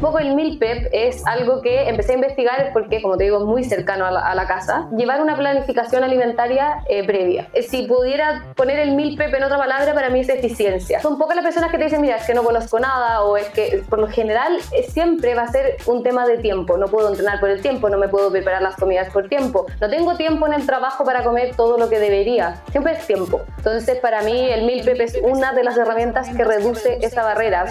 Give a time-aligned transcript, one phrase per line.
[0.00, 3.44] Poco el meal prep es algo que empecé a investigar porque, como te digo, es
[3.44, 4.88] muy cercano a la, casa.
[4.96, 7.48] Llevar una planificación alimentaria eh, previa.
[7.52, 11.00] Eh, si pudiera poner el meal prep en otra palabra, para mí es eficiencia.
[11.00, 13.48] Son pocas las personas que te dicen, mira, es que no conozco nada o es
[13.50, 16.78] que por lo general eh, siempre va a ser un tema de tiempo.
[16.78, 19.66] No puedo entrenar por el tiempo, no me puedo preparar las comidas por tiempo.
[19.82, 22.62] No tengo tiempo en el trabajo para comer todo lo que debería.
[22.70, 23.42] Siempre es tiempo.
[23.58, 27.66] Entonces, para mí, el meal prep es una de las herramientas que reduce esa barrera.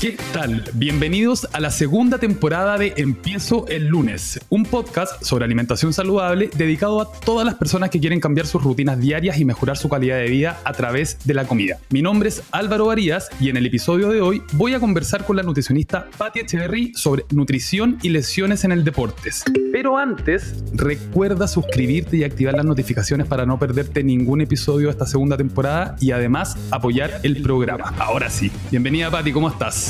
[0.00, 0.64] ¿Qué tal?
[0.72, 7.02] Bienvenidos a la segunda temporada de Empiezo el lunes, un podcast sobre alimentación saludable dedicado
[7.02, 10.30] a todas las personas que quieren cambiar sus rutinas diarias y mejorar su calidad de
[10.30, 11.80] vida a través de la comida.
[11.90, 15.36] Mi nombre es Álvaro Varías y en el episodio de hoy voy a conversar con
[15.36, 19.44] la nutricionista Patti Echeverry sobre nutrición y lesiones en el deportes.
[19.70, 25.04] Pero antes, recuerda suscribirte y activar las notificaciones para no perderte ningún episodio de esta
[25.04, 27.94] segunda temporada y además apoyar el programa.
[27.98, 29.89] Ahora sí, bienvenida Patti, ¿cómo estás?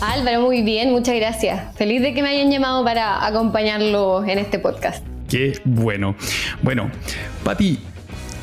[0.00, 1.74] Álvaro, muy bien, muchas gracias.
[1.76, 5.04] Feliz de que me hayan llamado para acompañarlo en este podcast.
[5.28, 6.14] Qué bueno.
[6.62, 6.90] Bueno,
[7.42, 7.78] Pati,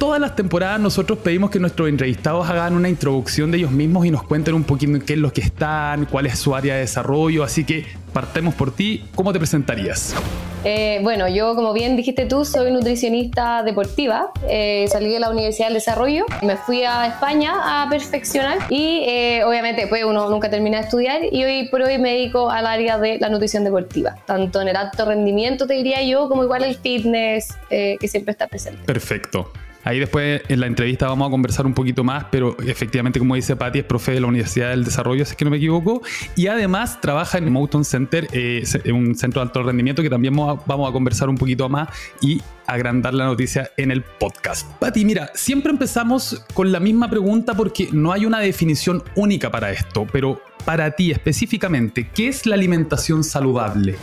[0.02, 4.10] todas las temporadas nosotros pedimos que nuestros entrevistados hagan una introducción de ellos mismos y
[4.10, 6.80] nos cuenten un poquito en qué es lo que están, cuál es su área de
[6.80, 10.16] desarrollo, así que partemos por ti, ¿cómo te presentarías?
[10.64, 15.68] Eh, bueno, yo como bien dijiste tú, soy nutricionista deportiva, eh, salí de la Universidad
[15.68, 20.80] del Desarrollo, me fui a España a perfeccionar y eh, obviamente pues uno nunca termina
[20.80, 24.62] de estudiar y hoy por hoy me dedico al área de la nutrición deportiva, tanto
[24.62, 28.82] en el alto rendimiento te diría yo como igual el fitness que siempre está presente.
[28.86, 29.52] Perfecto.
[29.84, 33.56] Ahí después en la entrevista vamos a conversar un poquito más, pero efectivamente, como dice
[33.56, 36.02] Patti, es profe de la Universidad del Desarrollo, si es que no me equivoco,
[36.36, 40.90] y además trabaja en Mountain Center, eh, un centro de alto rendimiento que también vamos
[40.90, 41.90] a conversar un poquito más
[42.22, 44.68] y agrandar la noticia en el podcast.
[44.80, 49.72] Patti, mira, siempre empezamos con la misma pregunta porque no hay una definición única para
[49.72, 53.96] esto, pero para ti específicamente, ¿qué es la alimentación saludable?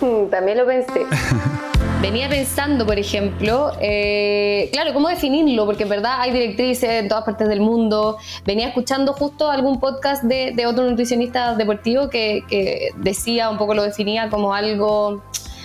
[0.00, 1.06] Hmm, también lo pensé.
[2.04, 5.64] venía pensando, por ejemplo, eh, claro, ¿cómo definirlo?
[5.64, 8.18] Porque en verdad hay directrices en todas partes del mundo.
[8.44, 13.82] Venía escuchando justo algún podcast de, otro nutricionista deportivo que, que, decía, un poco lo
[13.82, 15.22] definía como algo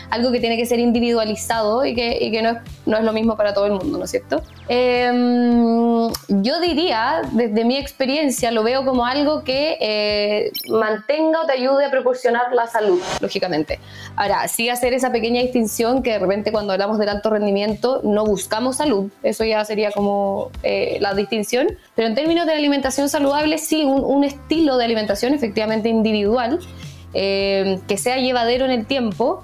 [0.10, 3.14] algo que tiene que ser individualizado y que, y que no, es, no, es, lo
[3.14, 4.42] mismo para todo el mundo, ¿no es cierto?
[4.68, 6.10] Em,
[6.42, 11.86] yo diría, desde mi experiencia, lo veo como algo que eh, mantenga o te ayude
[11.86, 13.80] a proporcionar la salud, lógicamente.
[14.16, 18.26] Ahora, sí hacer esa pequeña distinción que de repente cuando hablamos del alto rendimiento no
[18.26, 23.58] buscamos salud, eso ya sería como eh, la distinción, pero en términos de alimentación saludable,
[23.58, 26.60] sí, un, un estilo de alimentación efectivamente individual.
[27.16, 29.44] Eh, que sea llevadero en el tiempo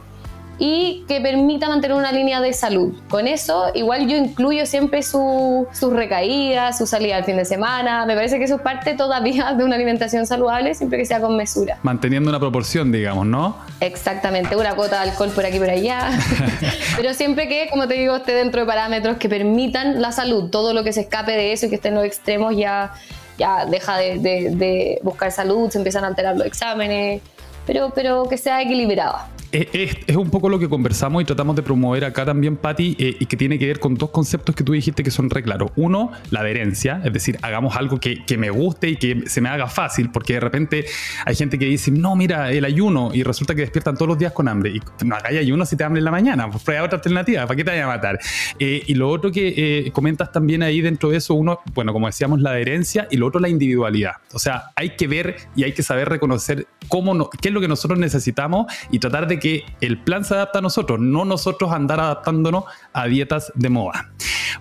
[0.58, 2.94] y que permita mantener una línea de salud.
[3.10, 8.06] Con eso, igual yo incluyo siempre sus recaídas, su salida al fin de semana.
[8.06, 11.36] Me parece que eso es parte todavía de una alimentación saludable, siempre que sea con
[11.36, 11.78] mesura.
[11.84, 13.58] Manteniendo una proporción, digamos, ¿no?
[13.82, 16.12] Exactamente, una cuota de alcohol por aquí y por allá.
[16.98, 20.50] Pero siempre que, como te digo, esté dentro de parámetros que permitan la salud.
[20.50, 22.94] Todo lo que se escape de eso y que esté en los extremos ya,
[23.38, 27.22] ya deja de, de buscar salud, se empiezan a alterar los exámenes.
[27.66, 32.06] Pero, pero que sea equilibrada es, un poco lo que conversamos y tratamos de promover
[32.06, 35.04] acá también, Patti, eh, y que tiene que ver con dos conceptos que tú dijiste
[35.04, 35.72] que son re claros.
[35.76, 39.68] Uno, la adherencia, es decir, hagamos algo que, me guste y que se me haga
[39.68, 40.86] fácil, porque de repente
[41.26, 44.34] hay gente que dice, no, mira, el ayuno, y resulta que despiertan todos los días
[44.34, 44.72] con hambre.
[44.72, 47.56] Y no hay ayuno si te hambre en la mañana, pues prueba otra alternativa, ¿para
[47.56, 48.20] qué te vaya a matar?
[48.60, 52.08] Eh, y lo otro que eh, comentas también ahí dentro de eso, uno, bueno, como
[52.08, 54.14] decíamos, la adherencia y lo otro, la individualidad.
[54.34, 57.68] O sea, hay que ver y hay que saber reconocer cómo qué es lo que
[57.68, 61.72] nosotros necesitamos y tratar de que que el plan se adapta a nosotros, no nosotros
[61.72, 62.64] andar adaptándonos
[62.94, 64.12] a dietas de moda.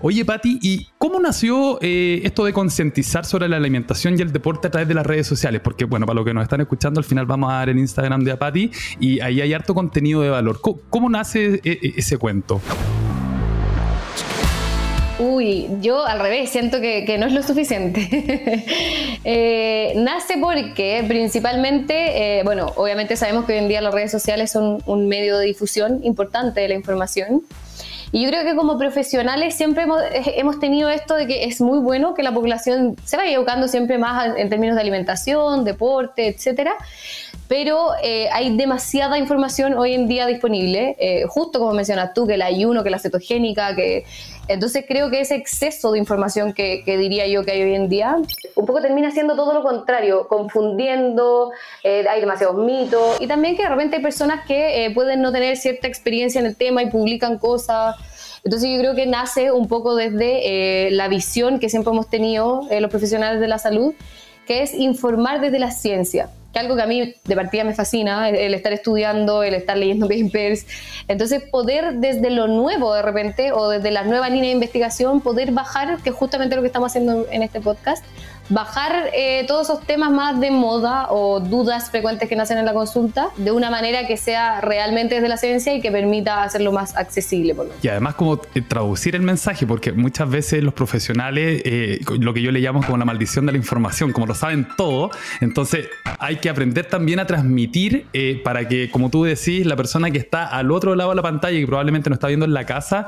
[0.03, 4.69] Oye, Patti, ¿y cómo nació eh, esto de concientizar sobre la alimentación y el deporte
[4.69, 5.63] a través de las redes sociales?
[5.65, 8.25] Porque, bueno, para los que nos están escuchando, al final vamos a dar en Instagram
[8.25, 10.61] de a Patti y ahí hay harto contenido de valor.
[10.61, 12.61] ¿Cómo, nace e, e, ese cuento?
[15.19, 18.65] Uy, yo al revés, siento que, no es lo suficiente.
[19.27, 24.51] Eh, nace porque principalmente, eh, bueno, obviamente sabemos que hoy en día las redes sociales
[24.51, 27.41] son un medio de difusión importante de la información.
[28.13, 29.87] Y yo creo que como profesionales siempre
[30.37, 33.97] hemos, tenido esto de que es muy bueno que la población se vaya educando siempre
[33.97, 36.77] más en términos de alimentación, deporte, etcétera
[37.49, 42.35] pero eh, hay demasiada información hoy en día disponible, eh, justo como mencionas tú, que
[42.35, 44.05] el ayuno, que la cetogénica, que...
[44.49, 48.17] Entonces creo que ese exceso de información que, diría yo que hay hoy en día,
[48.55, 51.51] un poco termina siendo todo lo contrario, confundiendo,
[51.83, 53.21] eh, hay demasiados mitos.
[53.21, 56.57] Y también que de repente hay personas que pueden no tener cierta experiencia en el
[56.57, 57.97] tema y publican cosas.
[58.45, 62.69] Entonces yo creo que nace un poco desde eh, la visión que siempre hemos tenido
[62.71, 63.95] eh, los profesionales de la salud,
[64.47, 68.31] que es informar desde la ciencia que algo que a mí de partida me fascina,
[68.31, 70.67] el estar estudiando, el estar leyendo papers.
[71.09, 75.51] Entonces, poder desde lo nuevo de repente o desde la nueva línea de investigación, poder
[75.51, 78.05] bajar, que justamente lo que estamos haciendo en este podcast,
[78.49, 82.75] bajar eh, todos esos temas más de moda o dudas frecuentes que nacen en la
[82.75, 86.97] consulta de una manera que sea realmente desde la ciencia y que permita hacerlo más
[86.97, 87.55] accesible.
[87.55, 92.35] Por y además como eh, traducir el mensaje, porque muchas veces los profesionales, eh, lo
[92.35, 95.11] que yo le llamo como la maldición de la información, como lo saben todo,
[95.41, 95.89] entonces
[96.19, 98.07] hay que aprender también a transmitir
[98.45, 101.59] para que, como tú decís, la persona que está al otro lado de la pantalla
[101.59, 103.07] y probablemente no está viendo en la casa,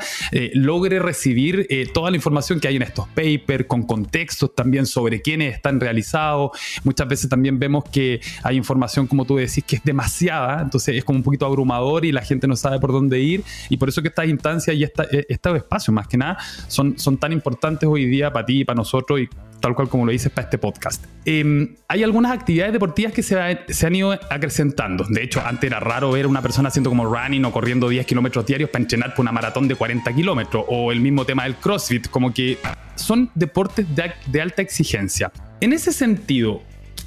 [0.55, 5.57] logre recibir toda la información que hay en estos papers, con contextos también sobre quiénes
[5.57, 6.53] están realizados.
[6.85, 11.05] Muchas veces también vemos que hay información, como tú decís, que es demasiada, entonces es
[11.05, 13.43] como un poquito abrumador y la gente no sabe por dónde ir.
[13.69, 16.39] Y por eso que estas instancias y esta, eh, estos espacios, más que nada,
[16.69, 19.29] son, son tan importantes hoy día para ti y para nosotros y
[19.61, 21.05] tal cual como lo dices para este podcast.
[21.25, 25.05] Em, hay algunas actividades deportivas que se, han ido acrecentando.
[25.09, 28.07] De hecho, antes era raro ver a una persona haciendo como running o corriendo 10
[28.07, 30.65] kilómetros diarios para entrenar por una maratón de 40 kilómetros.
[30.69, 32.59] O el mismo tema del CrossFit, como que
[32.95, 35.33] son deportes de, de alta exigencia.
[35.61, 36.63] En ese sentido,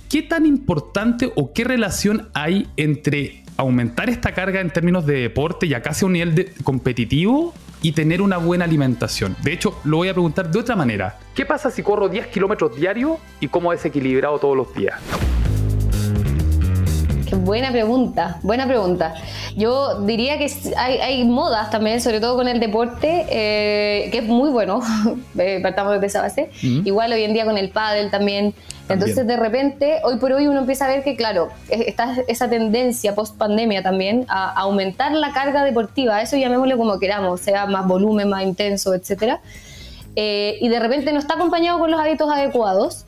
[0.09, 5.65] ¿qué tan importante o qué relación hay entre aumentar esta carga en términos de deporte
[5.65, 9.35] y acá sea un nivel competitivo y tener una buena alimentación.
[9.43, 11.19] De hecho, lo voy a preguntar de otra manera.
[11.35, 15.01] ¿Qué pasa si corro 10 kilómetros diarios y cómo es equilibrado todos los días?
[17.29, 19.13] Qué buena pregunta, buena pregunta.
[19.55, 24.49] Yo diría que hay, modas también, sobre todo con el deporte, eh, que es muy
[24.49, 24.81] bueno,
[25.37, 26.49] eh, partamos desde esa base.
[26.63, 28.55] Igual hoy en día con el pádel también.
[28.89, 33.13] Entonces de repente, hoy por hoy uno empieza a ver que, claro, está esa tendencia
[33.13, 38.27] post pandemia también a aumentar la carga deportiva, eso llamémosle como queramos, sea más volumen,
[38.27, 39.41] más intenso, etcétera.
[40.15, 43.05] Eh, y de repente no está acompañado con los hábitos adecuados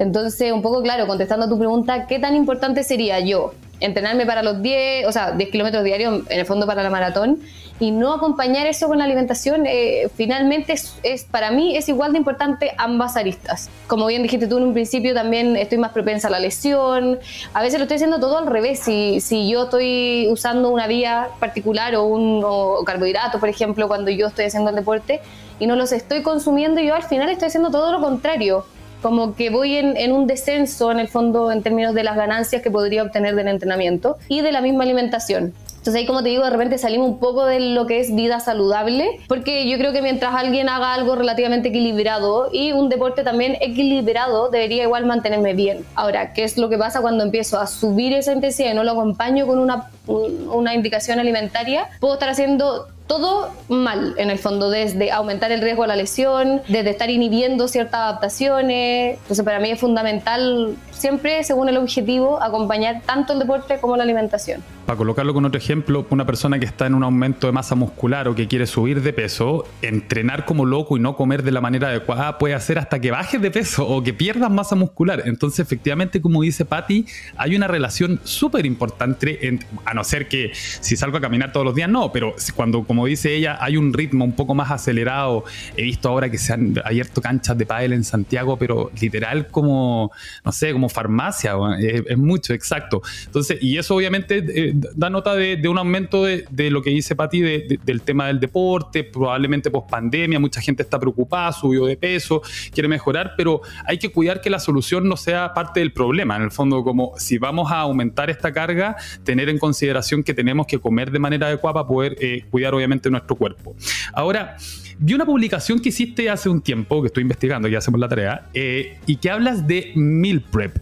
[0.00, 4.42] entonces, un poco claro, contestando a tu pregunta, ¿qué tan importante sería yo entrenarme para
[4.42, 7.40] los 10, o sea, 10 kilómetros diarios en el fondo para la maratón
[7.78, 9.66] y no acompañar eso con la alimentación?
[9.66, 13.68] Eh, finalmente, es, para mí es igual de importante ambas aristas.
[13.88, 17.18] Como bien dijiste tú en un principio, también estoy más propensa a la lesión.
[17.52, 18.80] A veces lo estoy haciendo todo al revés.
[18.80, 24.10] Si, si yo estoy usando una vía particular o un o carbohidratos, por ejemplo, cuando
[24.10, 25.20] yo estoy haciendo el deporte
[25.58, 28.64] y no los estoy consumiendo, yo al final estoy haciendo todo lo contrario
[29.02, 32.70] como que voy en, un descenso en el fondo en términos de las ganancias que
[32.70, 35.54] podría obtener del entrenamiento y de la misma alimentación.
[35.80, 38.38] Entonces ahí como te digo, de repente salimos un poco de lo que es vida
[38.40, 43.56] saludable, porque yo creo que mientras alguien haga algo relativamente equilibrado y un deporte también
[43.62, 45.86] equilibrado, debería igual mantenerme bien.
[45.94, 48.92] Ahora, ¿qué es lo que pasa cuando empiezo a subir esa intensidad y no lo
[48.92, 51.88] acompaño con una, una indicación alimentaria?
[52.00, 56.62] Puedo estar haciendo todo mal en el fondo, desde aumentar el riesgo a la lesión,
[56.68, 59.18] desde estar inhibiendo ciertas adaptaciones.
[59.18, 64.04] Entonces para mí es fundamental siempre, según el objetivo, acompañar tanto el deporte como la
[64.04, 64.62] alimentación.
[64.86, 68.28] Para colocarlo con otro ejemplo, una persona que está en un aumento de masa muscular
[68.28, 71.88] o que quiere subir de peso, entrenar como loco y no comer de la manera
[71.88, 75.22] adecuada puede hacer hasta que bajes de peso o que pierdas masa muscular.
[75.26, 80.96] Entonces, efectivamente, como dice Patty, hay una relación súper importante, a no ser que si
[80.96, 84.24] salgo a caminar todos los días, no, pero cuando, como dice ella, hay un ritmo
[84.24, 85.44] un poco más acelerado.
[85.76, 90.10] He visto ahora que se han abierto canchas de pádel en Santiago, pero literal como,
[90.44, 93.02] no sé, como farmacia, es, mucho, exacto.
[93.26, 97.40] Entonces, y eso obviamente eh, da nota de, un aumento de, lo que dice Pati
[97.40, 102.88] del tema del deporte, probablemente post pandemia, mucha gente está preocupada, subió de peso, quiere
[102.88, 106.36] mejorar, pero hay que cuidar que la solución no sea parte del problema.
[106.36, 109.79] En el fondo, como si vamos a aumentar esta carga, tener en consideración
[110.24, 113.74] que tenemos que comer de manera adecuada para poder eh, cuidar obviamente nuestro cuerpo.
[114.12, 114.56] Ahora,
[115.02, 118.48] Vi una publicación que hiciste hace un tiempo, que estoy investigando, ya hacemos la tarea,
[118.52, 120.76] eh, y que hablas de meal prep.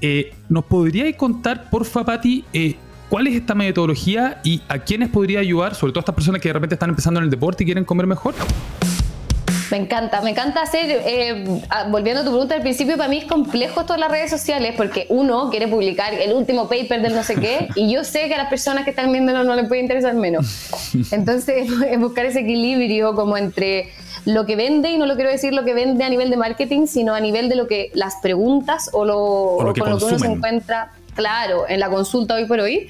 [0.00, 2.44] Eh, ¿Nos podríais contar, porfa, Pati,
[3.08, 6.48] cuál es esta metodología y a quiénes podría ayudar, sobre todo a estas personas que
[6.48, 8.34] de repente están empezando en el deporte y quieren comer mejor?
[9.70, 13.24] Me encanta, me encanta hacer, eh, volviendo a tu pregunta al principio, para mí es
[13.24, 17.36] complejo todas las redes sociales porque uno quiere publicar el último paper del no sé
[17.36, 20.14] qué y yo sé que a las personas que están viéndolo no les puede interesar
[20.14, 20.70] menos.
[21.12, 23.90] Entonces, es buscar ese equilibrio como entre
[24.24, 26.86] lo que vende, y no lo quiero decir lo que vende a nivel de marketing,
[26.86, 30.26] sino a nivel de lo que las preguntas o, lo, con lo que uno se
[30.26, 32.88] encuentra claro, en la consulta hoy por hoy,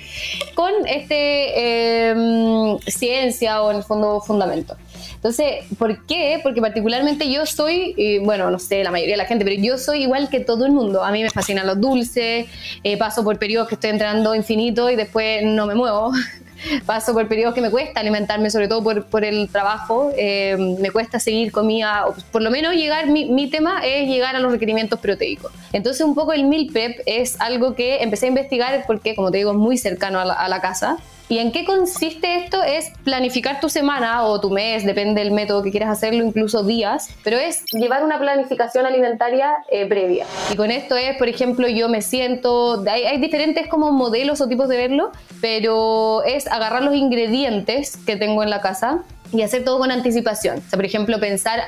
[0.55, 4.77] con este em, ciencia o en el fondo fundamento.
[5.21, 6.41] Entonces, ¿por qué?
[6.43, 10.05] Porque particularmente yo soy, bueno, no sé, la mayoría de la gente, pero yo soy
[10.05, 11.05] igual que todo el mundo.
[11.05, 12.47] A mí me fascinan los dulces,
[12.83, 16.13] eh, paso por periodos que estoy entrando infinito y después no me muevo.
[16.87, 21.21] paso por periodos que me cuesta alimentarme, sobre todo por, el trabajo, eh, me cuesta
[21.21, 25.53] seguir comida, por lo menos llegar, mi, tema es llegar a los requerimientos proteicos.
[25.75, 29.37] Entonces un poco el meal prep es algo que empecé a investigar porque, como te
[29.37, 30.97] digo, es muy cercano a la casa.
[31.31, 32.61] ¿Y en qué consiste esto?
[32.65, 37.09] Es planificar tu semana o tu mes, depende del método que quieras hacerlo, incluso días,
[37.23, 40.27] pero es llevar una planificación alimentaria eh, previa.
[40.53, 44.49] Y con esto es, por ejemplo, yo me siento, hay, hay, diferentes como modelos o
[44.49, 49.63] tipos de verlo, pero es agarrar los ingredientes que tengo en la casa y hacer
[49.63, 50.59] todo con anticipación.
[50.59, 51.61] O sea, por ejemplo, pensar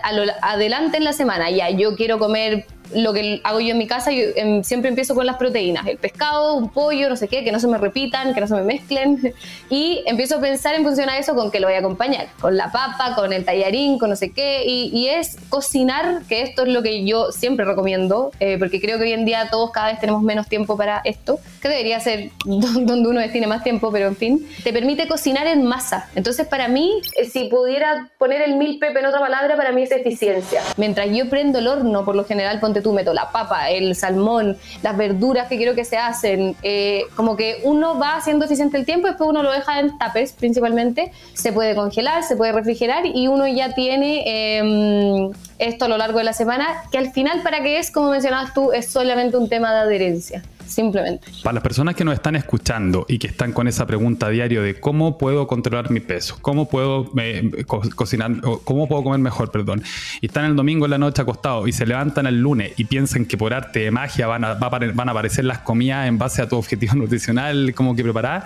[0.43, 4.11] adelante en la semana, ya, yo quiero comer lo que hago yo en mi casa,
[4.13, 7.61] em, siempre empiezo con las proteínas, el pescado, un pollo, no sé qué, que no
[7.61, 9.35] se me repitan, que no se me mezclen.
[9.71, 12.57] Y empiezo a pensar en función a eso con qué lo voy a acompañar, con
[12.57, 14.65] la papa, con el tallarín, con no sé qué.
[14.67, 18.99] Y, y es cocinar, que esto es lo que yo siempre recomiendo, eh, porque creo
[18.99, 22.31] que hoy en día todos cada vez tenemos menos tiempo para esto, que debería ser
[22.45, 26.11] donde uno destine más tiempo, pero en fin, te permite cocinar en masa.
[26.15, 29.83] Entonces para mí, eh, si pudiera poner el mil pepe en otra palabra, para mí
[29.83, 30.61] es eficiencia.
[30.77, 34.57] Mientras yo prendo el horno, por lo general, ponte tú meto la papa, el salmón,
[34.83, 38.85] las verduras que quiero que se hacen, eh, como que uno va haciendo eficiente el
[38.85, 43.29] tiempo, después uno lo deja en tapes principalmente, se puede congelar, se puede refrigerar y
[43.29, 47.63] uno ya tiene eh, esto a lo largo de la semana, que al final para
[47.63, 51.29] qué es, como mencionabas tú, es solamente un tema de adherencia simplemente.
[51.43, 54.81] Para las personas que nos están escuchando y que están con esa pregunta diario de
[54.81, 58.33] cómo puedo controlar mi peso, cómo puedo eh, co cocinar,
[58.65, 59.83] cómo puedo comer mejor, perdón,
[60.21, 63.27] y están el domingo en la noche acostados y se levantan el lunes y piensan
[63.27, 66.49] que por arte de magia van a, van a aparecer las comidas en base a
[66.49, 68.45] tu objetivo nutricional como que preparar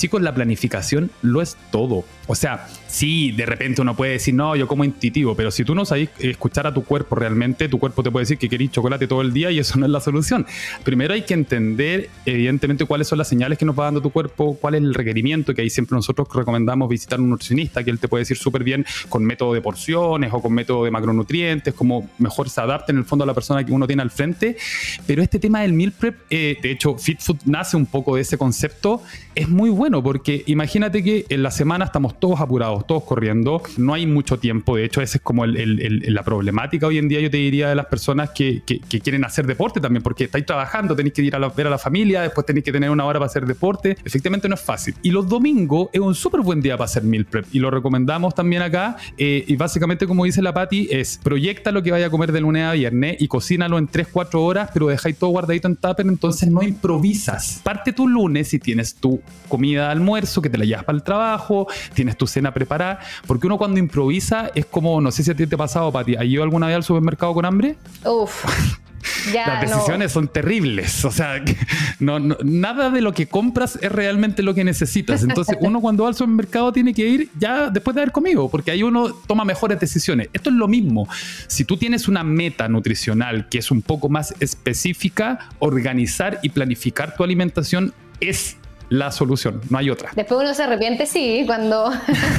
[0.00, 2.04] chicos, la planificación lo es todo.
[2.26, 5.74] O sea, sí, de repente uno puede decir, no, yo como intuitivo, pero si tú
[5.74, 9.06] no sabes escuchar a tu cuerpo realmente, tu cuerpo te puede decir que querís chocolate
[9.06, 10.46] todo el día y eso no es la solución.
[10.84, 14.56] Primero hay que entender, evidentemente, cuáles son las señales que nos va dando tu cuerpo,
[14.58, 18.08] cuál es el requerimiento, que ahí siempre nosotros recomendamos visitar un nutricionista, que él te
[18.08, 22.48] puede decir súper bien con método de porciones o con método de macronutrientes, como mejor
[22.48, 24.56] se adapte en el fondo a la persona que uno tiene al frente.
[25.06, 28.22] Pero este tema del meal prep, eh, de hecho, Fit Food nace un poco de
[28.22, 29.02] ese concepto,
[29.34, 33.94] es muy bueno porque imagínate que en la semana estamos todos apurados, todos corriendo, no
[33.94, 37.38] hay mucho tiempo, de hecho esa es como la problemática hoy en día, yo te
[37.38, 38.62] diría, de las personas que,
[39.02, 42.22] quieren hacer deporte también, porque estáis trabajando, tenéis que ir a ver a la familia,
[42.22, 44.94] después tenéis que tener una hora para hacer deporte, efectivamente no es fácil.
[45.02, 48.34] Y los domingos es un súper buen día para hacer meal prep y lo recomendamos
[48.34, 52.10] también acá eh, y básicamente como dice la Patti es proyecta lo que vaya a
[52.10, 55.76] comer de lunes a viernes y cocínalo en 3-4 horas, pero dejáis todo guardadito en
[55.76, 57.60] tupper, entonces no improvisas.
[57.64, 61.02] Parte tu lunes si tienes tu comida de almuerzo que te la llevas para el
[61.02, 65.34] trabajo, tienes tu cena preparada, porque uno cuando improvisa es como, no sé si a
[65.34, 67.76] ti te ha pasado, Pati, ¿has ido alguna vez al supermercado con hambre?
[68.04, 68.44] Uf.
[69.32, 70.14] Ya, Las decisiones no.
[70.14, 71.04] son terribles.
[71.04, 71.42] O sea,
[71.98, 75.22] no, no, nada de lo que compras es realmente lo que necesitas.
[75.22, 78.70] Entonces, uno cuando va al supermercado tiene que ir ya después de haber comido, porque
[78.70, 80.28] ahí uno toma mejores decisiones.
[80.32, 81.08] Esto es lo mismo.
[81.46, 87.14] Si tú tienes una meta nutricional que es un poco más específica, organizar y planificar
[87.16, 88.56] tu alimentación es
[88.90, 90.10] la solución, no hay otra.
[90.14, 91.92] Después uno se arrepiente, sí, cuando,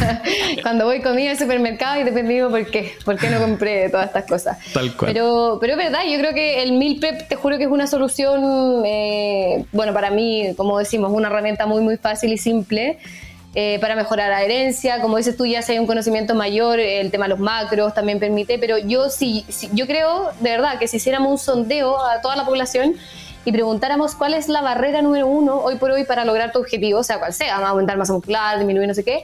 [0.61, 2.93] cuando voy conmigo al supermercado y después digo, ¿por qué?
[3.05, 4.57] ¿Por qué no compré todas estas cosas?
[4.73, 5.13] Tal cual.
[5.13, 7.87] Pero, pero es verdad, yo creo que el meal prep, te juro que es una
[7.87, 12.99] solución, eh, bueno, para mí, como decimos, una herramienta muy, muy fácil y simple.
[13.53, 17.11] Eh, para mejorar la herencia, como dices tú, ya si hay un conocimiento mayor, el
[17.11, 20.87] tema de los macros también permite, pero yo sí, sí, yo creo de verdad que
[20.87, 22.95] si hiciéramos un sondeo a toda la población,
[23.45, 27.03] y preguntáramos cuál es la barrera número uno hoy por hoy para lograr tu objetivo,
[27.03, 29.23] sea, cual sea, aumentar masa muscular, disminuir no sé qué,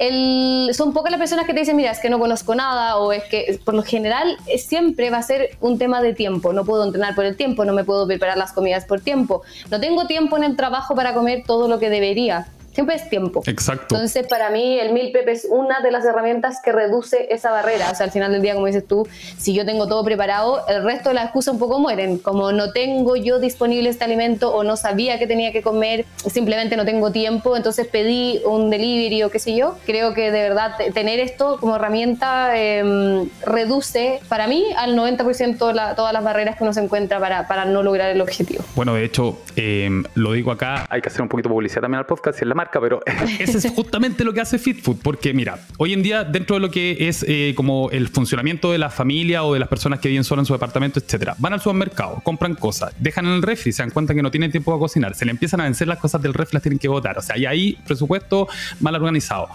[0.00, 3.12] el, son pocas las personas que te dicen, mira, es que no conozco nada o
[3.12, 6.54] es que por lo general siempre va a ser un tema de tiempo.
[6.54, 9.78] No puedo entrenar por el tiempo, no me puedo preparar las comidas por tiempo, no
[9.78, 12.48] tengo tiempo en el trabajo para comer todo lo que debería.
[12.80, 13.42] Siempre es tiempo.
[13.44, 13.94] Exacto.
[13.94, 17.90] Entonces, para mí, el meal prep es una de las herramientas que reduce esa barrera.
[17.90, 19.06] O sea, al final del día, como dices tú,
[19.36, 22.16] si yo tengo todo preparado, el resto de las excusas un poco mueren.
[22.16, 26.74] Como no tengo yo disponible este alimento o no sabía que tenía que comer, simplemente
[26.74, 29.76] no tengo tiempo, entonces pedí un delivery o qué sé yo.
[29.84, 35.94] Creo que de verdad tener esto como herramienta eh, reduce, para mí, al 90% la,
[35.96, 38.64] todas las barreras que uno se encuentra para, para no lograr el objetivo.
[38.74, 41.98] Bueno, de hecho, eh, lo digo acá, hay que hacer un poquito de publicidad también
[41.98, 43.00] al podcast y en la marca, pero
[43.38, 46.70] ese es justamente lo que hace FitFood, porque mira, hoy en día dentro de lo
[46.70, 50.24] que es eh, como el funcionamiento de la familia o de las personas que viven
[50.24, 53.82] solas en su departamento, etcétera, van al supermercado, compran cosas, dejan en el refri, se
[53.82, 56.20] dan cuenta que no tienen tiempo para cocinar, se le empiezan a vencer las cosas
[56.20, 58.48] del refri, las tienen que botar, o sea, y ahí presupuesto
[58.80, 59.48] mal organizado.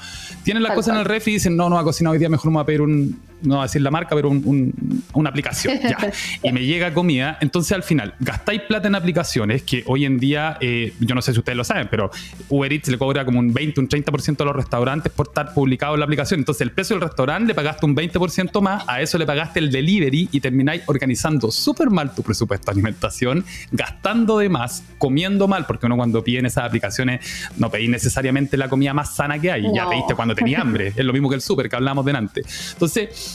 [0.44, 2.30] Tienen las cosas en el refri y dicen, no, no va a cocinar hoy día,
[2.30, 5.80] mejor me voy a pedir un, no voy a decir la marca, pero una aplicación.
[5.84, 5.98] ya.
[6.44, 7.38] Y me llega comida.
[7.42, 11.34] Entonces al final, gastáis plata en aplicaciones que hoy en día, eh, yo no sé
[11.34, 12.12] si ustedes lo saben, pero
[12.50, 15.94] Uber Eats le cobra como un 20, un 30% a los restaurantes por estar publicado
[15.94, 16.40] en la aplicación.
[16.40, 19.72] Entonces el precio del restaurante le pagaste un 20% más, a eso le pagaste el
[19.72, 25.66] delivery y termináis organizando súper mal tu presupuesto de alimentación, gastando de más, comiendo mal,
[25.66, 27.22] porque uno cuando pide en esas aplicaciones
[27.58, 31.06] no pedís necesariamente la comida más sana que hay, ya pediste cuando tenía hambre, es
[31.06, 32.42] lo mismo que el súper que hablamos delante.
[32.74, 33.35] Entonces,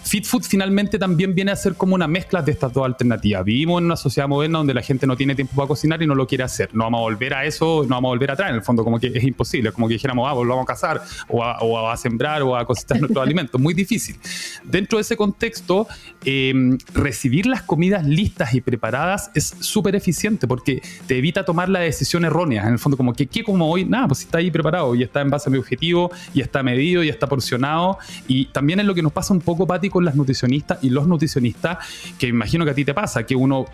[0.11, 3.45] Fit Food finalmente también viene a ser como una mezcla de estas dos alternativas.
[3.45, 6.15] Vivimos en una sociedad moderna donde la gente no tiene tiempo para cocinar y no
[6.15, 6.67] lo quiere hacer.
[6.73, 8.49] No vamos a volver a eso, no vamos a volver atrás.
[8.49, 9.71] En el fondo, como que es imposible.
[9.71, 12.99] Como que dijéramos, ah, pues lo vamos a cazar o a, sembrar o a cosechar
[12.99, 13.61] nuestros alimentos.
[13.61, 14.17] Muy difícil.
[14.65, 15.87] Dentro de ese contexto,
[16.25, 21.79] em, recibir las comidas listas y preparadas es súper eficiente porque te evita tomar la
[21.79, 22.63] decisión errónea.
[22.63, 23.85] En el fondo, como que, ¿qué como hoy?
[23.85, 27.01] Nada, pues está ahí preparado y está en base a mi objetivo y está medido
[27.01, 27.97] y está porcionado.
[28.27, 31.07] Y también es lo que nos pasa un poco, Pati, con las nutricionistas y los
[31.07, 31.77] nutricionistas,
[32.17, 33.65] que imagino que a ti te pasa, que uno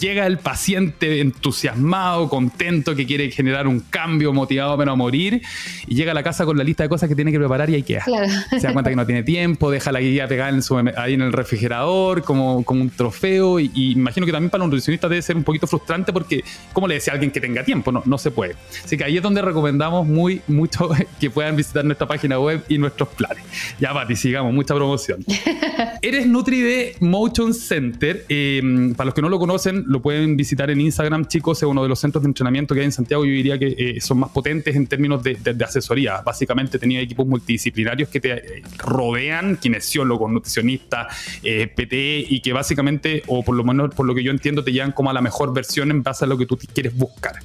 [0.00, 5.42] llega el paciente entusiasmado, contento, que quiere generar un cambio, motivado para morir,
[5.86, 7.74] y llega a la casa con la lista de cosas que tiene que preparar y
[7.74, 8.04] ahí queda.
[8.50, 11.22] Se da cuenta que no tiene tiempo, deja la guía pegada en su, ahí en
[11.22, 15.36] el refrigerador como, como un trofeo, y, imagino que también para un nutricionista debe ser
[15.36, 17.92] un poquito frustrante porque, como le decía a alguien que tenga tiempo?
[17.92, 18.56] No, no se puede.
[18.84, 22.78] Así que ahí es donde recomendamos muy mucho que puedan visitar nuestra página web y
[22.78, 23.44] nuestros planes.
[23.80, 25.24] Ya, Pati, sigamos, mucha promoción.
[26.02, 28.24] Eres Nutri de Motion Center.
[28.28, 31.82] Eh, para los que no lo conocen, lo pueden visitar en Instagram, chicos, es uno
[31.82, 33.24] de los centros de entrenamiento que hay en Santiago.
[33.24, 36.20] Yo diría que eh, son más potentes en términos de, asesoría.
[36.22, 41.06] Básicamente tenía equipos multidisciplinarios que te eh, rodean, kinesiólogos, nutricionistas,
[41.42, 44.72] eh, PT, y que básicamente, o por lo menos por lo que yo entiendo, te
[44.72, 47.36] llevan como a la mejor versión en base a lo que tú quieres buscar.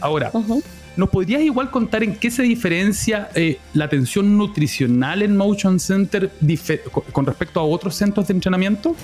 [0.00, 0.30] Ahora,
[0.96, 3.28] ¿Nos podrías igual contar en qué se diferencia
[3.74, 6.30] la atención nutricional en Motion Center
[7.12, 8.96] con respecto a otros centros de entrenamiento?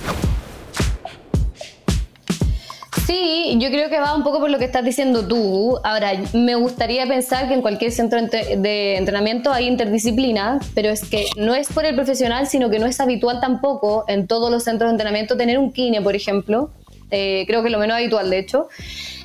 [3.07, 5.79] Sí, yo creo que va un poco por lo que estás diciendo tú.
[5.83, 11.27] Ahora, me gustaría pensar que en cualquier centro de entrenamiento hay interdisciplina, pero es que
[11.37, 14.89] no es por el profesional, sino que no es habitual tampoco en todos los centros
[14.89, 16.71] de entrenamiento tener un kine, por ejemplo.
[17.13, 18.69] Eh, creo que es lo menos habitual, de hecho.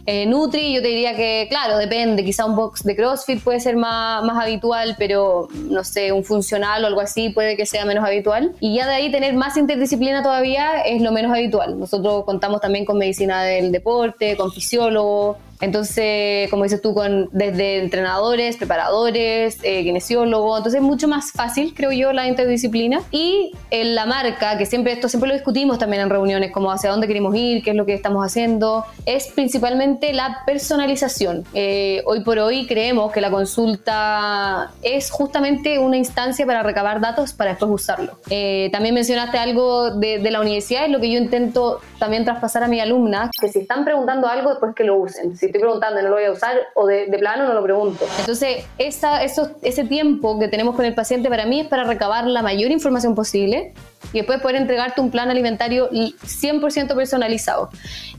[0.05, 3.75] Eh, Nutri, yo te diría que, claro, depende, quizá un box de CrossFit puede ser
[3.75, 8.05] más, más habitual, pero no sé, un funcional o algo así puede que sea menos
[8.05, 8.53] habitual.
[8.61, 11.77] Y ya de ahí tener más interdisciplina todavía es lo menos habitual.
[11.77, 17.79] Nosotros contamos también con medicina del deporte, con fisiólogo, entonces, como dices tú, con, desde
[17.79, 23.01] entrenadores, preparadores, eh, kinesiólogos, entonces es mucho más fácil, creo yo, la interdisciplina.
[23.11, 26.91] Y en la marca, que siempre esto siempre lo discutimos también en reuniones, como hacia
[26.91, 31.43] dónde queremos ir, qué es lo que estamos haciendo, es principalmente la personalización.
[31.53, 37.33] Eh, hoy por hoy creemos que la consulta es justamente una instancia para recabar datos
[37.33, 38.19] para después usarlo.
[38.29, 42.63] Eh, también mencionaste algo de, de la universidad, es lo que yo intento también traspasar
[42.63, 46.03] a mi alumna, que si están preguntando algo, después que lo usen estoy preguntando y
[46.03, 48.05] no lo voy a usar, o de, plano no lo pregunto.
[48.19, 52.25] Entonces, esa, eso, ese tiempo que tenemos con el paciente para mí es para recabar
[52.25, 53.73] la mayor información posible
[54.13, 57.69] y después poder entregarte un plan alimentario 100% personalizado.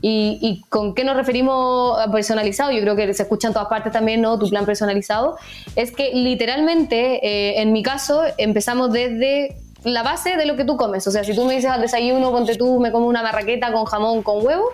[0.01, 2.71] ¿Y, ¿Y, con qué nos referimos a personalizado?
[2.71, 4.37] Yo creo que se escucha en todas partes también, ¿no?
[4.37, 5.37] Tu plan personalizado.
[5.75, 10.77] Es que literalmente, eh, en mi caso, empezamos desde la base de lo que tú
[10.77, 11.05] comes.
[11.07, 13.85] O sea, si tú me dices al desayuno, ponte tú, me como una marraqueta con
[13.85, 14.69] jamón con huevo,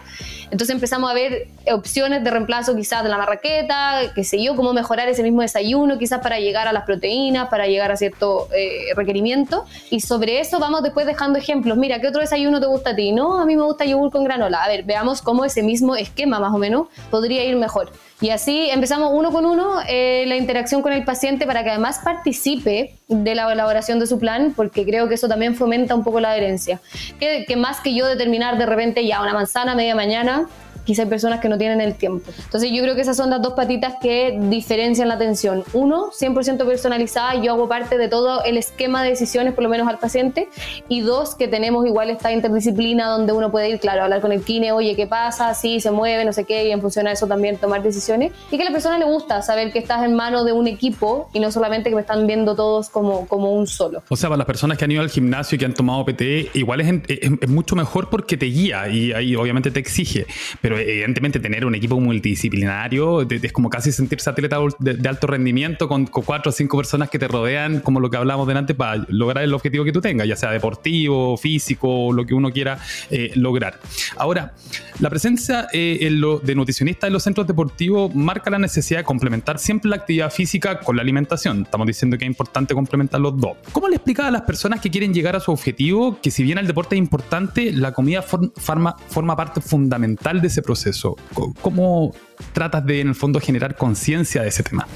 [0.46, 4.74] entonces empezamos a ver opciones de reemplazo quizás de la marraqueta, qué sé yo, cómo
[4.74, 8.94] mejorar ese mismo desayuno, quizás para llegar a las proteínas, para llegar a cierto eh,
[8.96, 9.66] requerimiento.
[9.90, 11.78] Y sobre eso vamos después dejando ejemplos.
[11.78, 13.12] Mira, ¿qué otro desayuno te gusta a ti?
[13.12, 14.64] No, a mí me gusta yogur con granola.
[14.64, 17.92] A ver, veamos cómo ese mismo esquema más o menos podría ir mejor.
[18.22, 22.00] Y así empezamos uno con uno eh, la interacción con el paciente para que además
[22.04, 26.22] participe de la elaboración de su plan, porque creo que eso también fomenta un poco
[26.22, 26.80] la adherencia.
[27.20, 30.48] Que, que más que yo determinar de repente ya una manzana media mañana,
[30.86, 32.32] quizá hay personas que no tienen el tiempo.
[32.44, 35.64] Entonces yo creo que esas son las dos patitas que diferencian la atención.
[35.74, 39.88] Uno, 100% personalizada, yo hago parte de todo el esquema de decisiones, por lo menos
[39.88, 40.48] al paciente.
[40.88, 44.44] Y dos, que tenemos igual esta interdisciplina donde uno puede ir, claro, hablar con el
[44.44, 45.54] kine, oye, ¿qué pasa?
[45.54, 48.32] Sí, se mueve, no sé qué, y en función a eso también tomar decisiones.
[48.52, 51.30] Y que a la persona le gusta saber que estás en manos de un equipo
[51.34, 54.04] y no solamente que me están viendo todos como, como un solo.
[54.10, 56.52] O sea, para las personas que han ido al gimnasio y que han tomado PT,
[56.54, 60.28] igual es, es mucho mejor porque te guía y ahí obviamente te exige.
[60.62, 66.06] Pero evidentemente tener un equipo multidisciplinario es como casi sentirse atleta de, alto rendimiento con,
[66.06, 69.54] cuatro o cinco personas que te rodean, como lo que hablamos delante, para lograr el
[69.54, 73.80] objetivo que tú tengas, ya sea deportivo, físico, lo que uno quiera eh, lograr.
[74.18, 74.54] Ahora,
[75.00, 76.00] la presencia eh,
[76.44, 80.80] de nutricionistas en los centros deportivos marca la necesidad de complementar siempre la actividad física
[80.80, 81.64] con la alimentación.
[81.64, 83.58] Estamos diciendo que es importante complementar los dos.
[83.72, 86.58] ¿Cómo le explica a las personas que quieren llegar a su objetivo que si bien
[86.58, 91.16] el deporte es importante, la comida forma parte fundamental de ese proceso?
[91.62, 92.14] ¿Cómo
[92.54, 94.88] tratas de, en el fondo, generar conciencia de ese tema?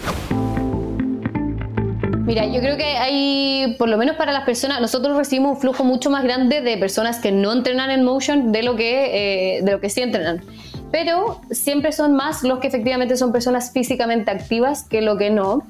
[2.29, 5.83] Mira, yo creo que hay, por lo menos para las personas, nosotros recibimos un flujo
[5.83, 9.71] mucho más grande de personas que no entrenan en motion de lo que, eh, de
[9.71, 10.43] lo que sí entrenan.
[10.91, 15.65] Pero siempre son más los que efectivamente son personas físicamente activas que lo que no.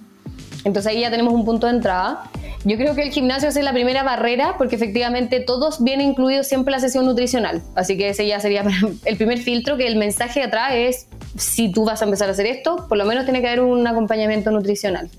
[0.66, 2.24] Entonces ahí ya tenemos un punto de entrada.
[2.66, 6.72] Yo creo que el gimnasio es la primera barrera porque efectivamente todos vienen incluidos siempre
[6.72, 7.62] la sesión nutricional.
[7.76, 8.64] Así que ese ya sería
[9.06, 12.46] el primer filtro que el mensaje atrás es si tú vas a empezar a hacer
[12.46, 15.10] esto, por lo menos tiene que haber un acompañamiento nutricional.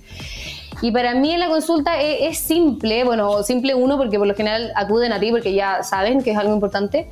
[0.83, 5.13] Y para mí la consulta es, simple, bueno, simple uno porque por lo general acuden
[5.13, 7.09] a ti porque ya saben que es algo importante.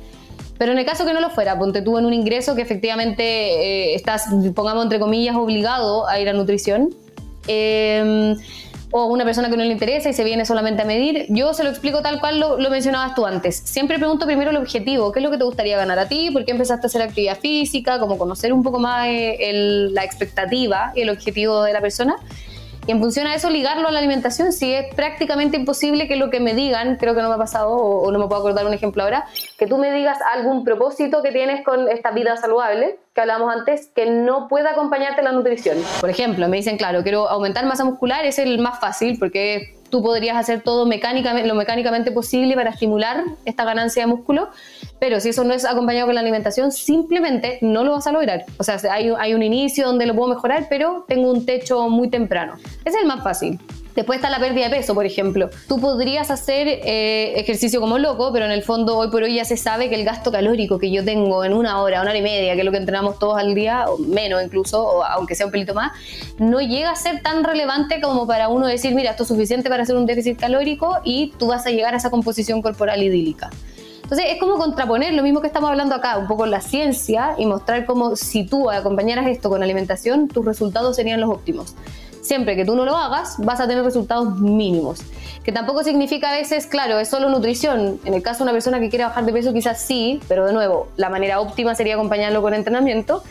[0.57, 3.23] Pero en el caso que no lo fuera, ponte tú en un ingreso que efectivamente
[3.23, 6.89] eh, estás, pongamos entre comillas, obligado a ir a nutrición.
[7.47, 8.35] Eh,
[8.91, 11.63] o una persona que no le interesa y se viene solamente a medir, yo se
[11.63, 13.55] lo explico tal cual lo, mencionabas tú antes.
[13.55, 16.43] Siempre pregunto primero el objetivo, qué es lo que te gustaría ganar a ti, por
[16.43, 21.01] qué empezaste a hacer actividad física, como conocer un poco más eh, la expectativa y
[21.01, 22.15] el objetivo de la persona
[22.89, 26.31] y en función a eso ligarlo a la alimentación, si es prácticamente imposible que lo
[26.31, 28.73] que me digan, creo que no me ha pasado o, no me puedo acordar un
[28.73, 29.27] ejemplo ahora,
[29.59, 33.91] que tú me digas algún propósito que tienes con esta vida saludable, que hablábamos antes,
[33.93, 35.77] que no pueda acompañarte la nutrición.
[36.01, 40.01] Por ejemplo, me dicen, claro, quiero aumentar masa muscular, es el más fácil porque tú
[40.01, 44.49] podrías hacer todo mecánicamente, lo mecánicamente posible para estimular esta ganancia de músculo,
[44.99, 48.45] pero si eso no es acompañado con la alimentación, simplemente no lo vas a lograr.
[48.57, 52.09] O sea, hay, hay un inicio donde lo puedo mejorar, pero tengo un techo muy
[52.09, 52.55] temprano.
[52.85, 53.59] Ese es el más fácil.
[53.95, 55.49] Después está la pérdida de peso, por ejemplo.
[55.67, 59.45] Tú podrías hacer eh, ejercicio como loco, pero en el fondo hoy por hoy ya
[59.45, 62.21] se sabe que el gasto calórico que yo tengo en una hora, una hora y
[62.21, 65.51] media, que es lo que entrenamos todos al día, o menos incluso, aunque sea un
[65.51, 65.91] pelito más,
[66.37, 69.83] no llega a ser tan relevante como para uno decir, mira, esto es suficiente para
[69.83, 73.49] hacer un déficit calórico y tú vas a llegar a esa composición corporal idílica.
[74.03, 77.45] Entonces es como contraponer lo mismo que estamos hablando acá, un poco la ciencia y
[77.45, 81.75] mostrar cómo si tú acompañaras esto con alimentación, tus resultados serían los óptimos
[82.29, 85.01] siempre que tú no lo hagas, vas a tener resultados mínimos.
[85.43, 87.99] Que tampoco significa a veces, claro, es solo nutrición.
[88.05, 90.53] En el caso de una persona que quiere bajar de peso, quizás sí, pero de
[90.53, 93.23] nuevo, la manera óptima sería acompañarlo con entrenamiento.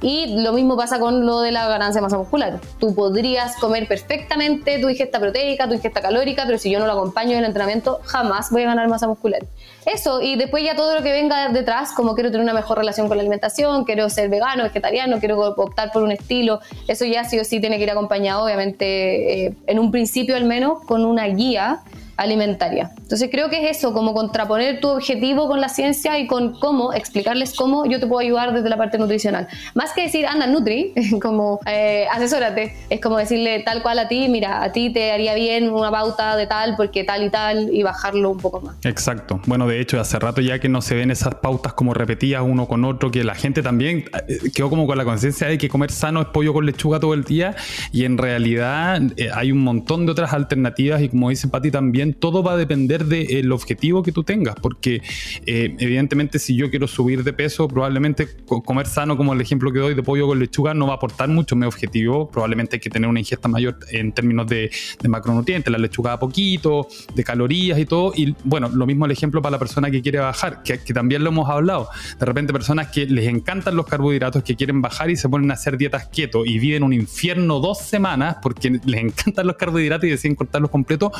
[0.00, 2.60] Y lo mismo pasa con lo de la ganancia de masa muscular.
[2.78, 6.92] Tú podrías comer perfectamente tu ingesta proteica, tu ingesta calórica, pero si yo no lo
[6.92, 9.44] acompaño en el entrenamiento, jamás voy a ganar masa muscular.
[9.86, 13.08] Eso, y después ya todo lo que venga detrás, como quiero tener una mejor relación
[13.08, 17.38] con la alimentación, quiero ser vegano, vegetariano, quiero optar por un estilo, eso ya sí
[17.38, 21.26] o sí tiene que ir acompañado, obviamente, eh, en un principio al menos, con una
[21.26, 21.82] guía
[22.16, 22.90] alimentaria.
[22.98, 26.92] Entonces creo que es eso, como contraponer tu objetivo con la ciencia y con cómo,
[26.92, 29.48] explicarles cómo yo te puedo ayudar desde la parte nutricional.
[29.74, 34.28] Más que decir, anda, Nutri, como eh, asesórate, es como decirle tal cual a ti,
[34.28, 37.82] mira, a ti te haría bien una pauta de tal, porque tal y tal, y
[37.82, 38.76] bajarlo un poco más.
[38.84, 39.40] Exacto.
[39.46, 42.66] Bueno, de hecho, hace rato ya que no se ven esas pautas como repetidas uno
[42.66, 45.90] con otro, que la gente también eh, quedó como con la conciencia de que comer
[45.90, 47.56] sano es pollo con lechuga todo el día,
[47.92, 52.03] y en realidad eh, hay un montón de otras alternativas, y como dice Pati también,
[52.12, 55.00] todo va a depender del objetivo que tú tengas, porque
[55.46, 59.78] eh, evidentemente si yo quiero subir de peso, probablemente comer sano, como el ejemplo que
[59.78, 62.90] doy de pollo con lechuga, no va a aportar mucho mi objetivo, probablemente hay que
[62.90, 64.70] tener una ingesta mayor en términos de,
[65.08, 69.40] macronutrientes, la lechuga a poquito, de calorías y todo, y bueno, lo mismo el ejemplo
[69.40, 71.88] para la persona que quiere bajar, que, que también lo hemos hablado,
[72.18, 75.54] de repente personas que les encantan los carbohidratos, que quieren bajar y se ponen a
[75.54, 80.10] hacer dietas keto y viven un infierno dos semanas porque les encantan los carbohidratos y
[80.10, 81.12] deciden cortarlos completos,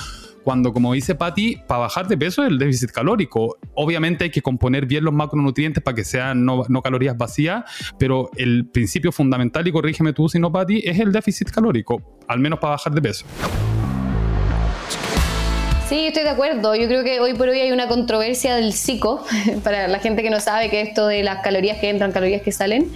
[0.42, 3.56] cuando, como dice Patti, para bajar de peso es el déficit calórico.
[3.74, 7.64] Obviamente hay que componer bien los macronutrientes para que sean no, calorías vacías,
[7.98, 12.40] pero el principio fundamental, y corrígeme tú si no, Patti, es el déficit calórico, al
[12.40, 13.24] menos para bajar de peso.
[15.88, 16.74] Sí, estoy de acuerdo.
[16.74, 19.24] Yo creo que hoy por hoy hay una controversia del psico,
[19.64, 22.52] para la gente que no sabe que esto de las calorías que entran, calorías que
[22.52, 22.90] salen.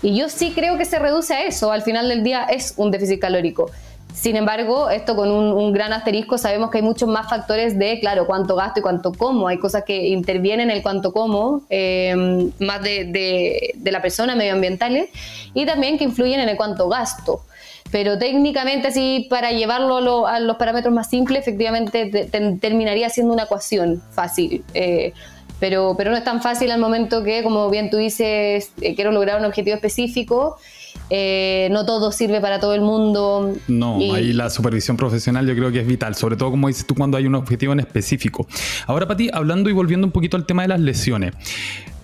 [0.00, 1.72] Y yo sí creo que se reduce a eso.
[1.72, 3.70] Al final del día es un déficit calórico.
[4.16, 8.26] Sin embargo, esto con un, gran asterisco, sabemos que hay muchos más factores de, claro,
[8.26, 9.46] cuánto gasto y cuánto como.
[9.46, 15.10] Hay cosas que intervienen en el cuánto como, em, más de, la persona, medioambientales,
[15.52, 17.42] y también que influyen en el cuánto gasto.
[17.92, 22.06] Pero técnicamente, así, para llevarlo a, los parámetros más simples, efectivamente
[22.58, 24.64] terminaría siendo una ecuación fácil.
[24.72, 25.12] Eh,
[25.58, 29.10] Pero, pero no es tan fácil al momento que, como bien tú dices, eh, quiero
[29.10, 30.56] lograr un objetivo específico.
[31.08, 33.54] Eh, no todo sirve para todo el mundo.
[33.68, 36.94] No, ahí la supervisión profesional yo creo que es vital, sobre todo como dices tú
[36.94, 38.46] cuando hay un objetivo en específico.
[38.86, 41.34] Ahora, Pati, hablando y volviendo un poquito al tema de las lesiones.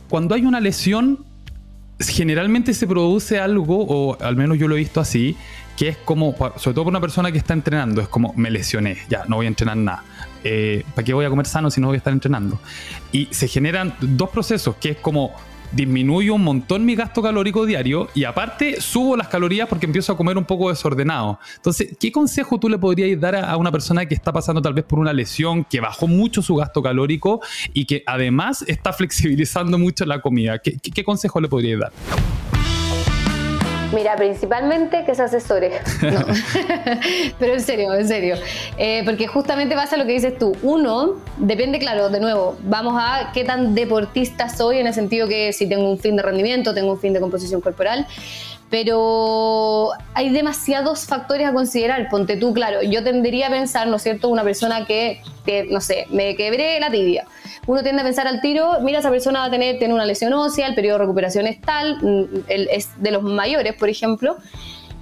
[0.09, 1.25] Cuando hay una lesión,
[1.99, 5.37] generalmente se produce algo, o al menos yo lo he visto así,
[5.77, 8.99] que es como, sobre todo para una persona que está entrenando, es como me lesioné,
[9.09, 10.05] ya no voy a entrenar nada.
[10.45, 12.61] Eh, ¿Para qué voy a comer sano si no voy a estar entrenando?
[13.11, 15.35] Y se generan dos procesos, que es como
[15.73, 20.17] disminuyo un montón mi gasto calórico diario y aparte subo las calorías porque empiezo a
[20.17, 21.39] comer un poco desordenado.
[21.57, 24.85] Entonces, ¿qué consejo tú le podrías dar a una persona que está pasando tal vez
[24.85, 27.41] por una lesión, que bajó mucho su gasto calórico
[27.73, 30.59] y que además está flexibilizando mucho la comida?
[30.59, 31.93] ¿Qué, consejo le podrías dar?
[33.93, 35.81] Mira, principalmente que se asesore.
[36.03, 36.25] No.
[37.39, 38.37] Pero en serio, en serio.
[38.79, 40.57] Eh, porque justamente pasa lo que dices tú.
[40.63, 45.53] Uno, depende, claro, de nuevo, vamos a qué tan deportista soy en el sentido que
[45.53, 48.07] si tengo un fin de rendimiento, tengo un fin de composición corporal
[48.73, 52.09] pero hay demasiados factores a considerar.
[52.09, 55.21] Ponte tú, claro, yo tendería a pensar, ¿no es cierto?, una persona que,
[55.69, 57.27] no sé, me quebré la tibia.
[57.67, 60.33] Uno tiende a pensar al tiro, mira, esa persona va a tener, tener una lesión
[60.33, 64.39] ósea, el periodo de recuperación es tal, mm, es de los mayores, por ejemplo.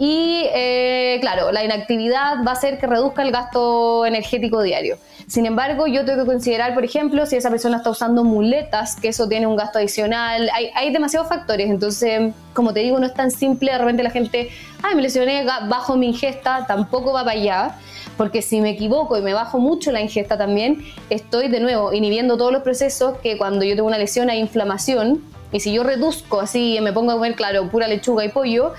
[0.00, 4.98] Y eh, claro, la inactividad va a hacer que reduzca el gasto energético diario.
[5.30, 9.06] Sin embargo, yo tengo que considerar, por ejemplo, si esa persona está usando muletas, que
[9.06, 10.50] eso tiene un gasto adicional.
[10.52, 11.70] Hay, hay demasiados factores.
[11.70, 13.70] Entonces, como te digo, no es tan simple.
[13.70, 14.50] De repente la gente,
[14.82, 17.76] ay, me lesioné, bajo mi ingesta, tampoco va para allá.
[18.16, 22.36] Porque si me equivoco y me bajo mucho la ingesta también, estoy de nuevo inhibiendo
[22.36, 26.40] todos los procesos que cuando yo tengo una lesión hay inflamación y si yo reduzco
[26.40, 28.72] así y me pongo a comer, claro, pura lechuga y pollo,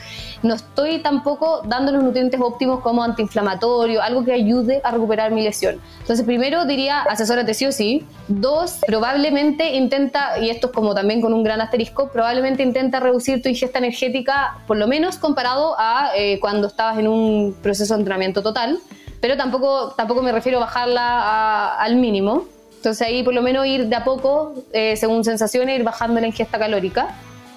[0.44, 5.44] no estoy tampoco dando los nutrientes óptimos como antiinflamatorio, algo que ayude a recuperar mi
[5.44, 5.80] lesión.
[6.00, 8.06] Entonces, primero diría, asesórate sí o sí.
[8.28, 13.42] Dos, probablemente intenta, y esto es como también con un gran asterisco, probablemente intenta reducir
[13.42, 18.00] tu ingesta energética, por lo menos comparado a eh, cuando estabas en un proceso de
[18.00, 18.80] entrenamiento total,
[19.20, 22.46] pero tampoco, tampoco me refiero a bajarla al mínimo
[22.82, 26.26] entonces ahí por lo menos ir de a poco, eh, según sensaciones, ir bajando la
[26.26, 27.10] ingesta calórica.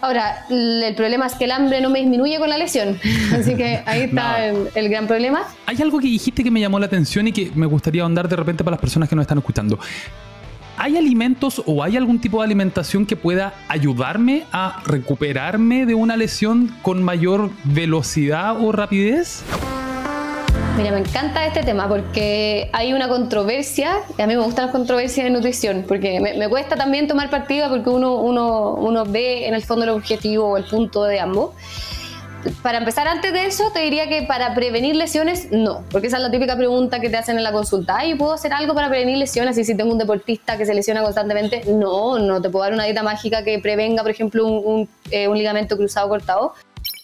[0.02, 2.98] Ahora, el problema es que el hambre no me disminuye con la lesión.
[3.32, 5.44] Así que ahí está el, gran problema.
[5.64, 8.36] Hay algo que dijiste que me llamó la atención y que me gustaría ahondar de
[8.36, 9.78] repente para las personas que nos están escuchando.
[10.76, 16.18] ¿Hay alimentos o hay algún tipo de alimentación que pueda ayudarme a recuperarme de una
[16.18, 19.42] lesión con mayor velocidad o rapidez?
[20.76, 24.72] Mira, me encanta este tema porque hay una controversia, y a mí me gustan las
[24.72, 29.54] controversias de nutrición, porque me, cuesta también tomar partida porque uno, uno, uno ve en
[29.54, 31.54] el fondo el objetivo o el punto de ambos.
[32.60, 36.24] Para empezar, antes de eso, te diría que para prevenir lesiones, no, porque esa es
[36.24, 38.04] la típica pregunta que te hacen en la consulta.
[38.04, 39.56] ¿Y puedo hacer algo para prevenir lesiones?
[39.56, 42.84] Y si tengo un deportista que se lesiona constantemente, no, no te puedo dar una
[42.84, 46.52] dieta mágica que prevenga, por ejemplo, un, eh, un ligamento cruzado cortado.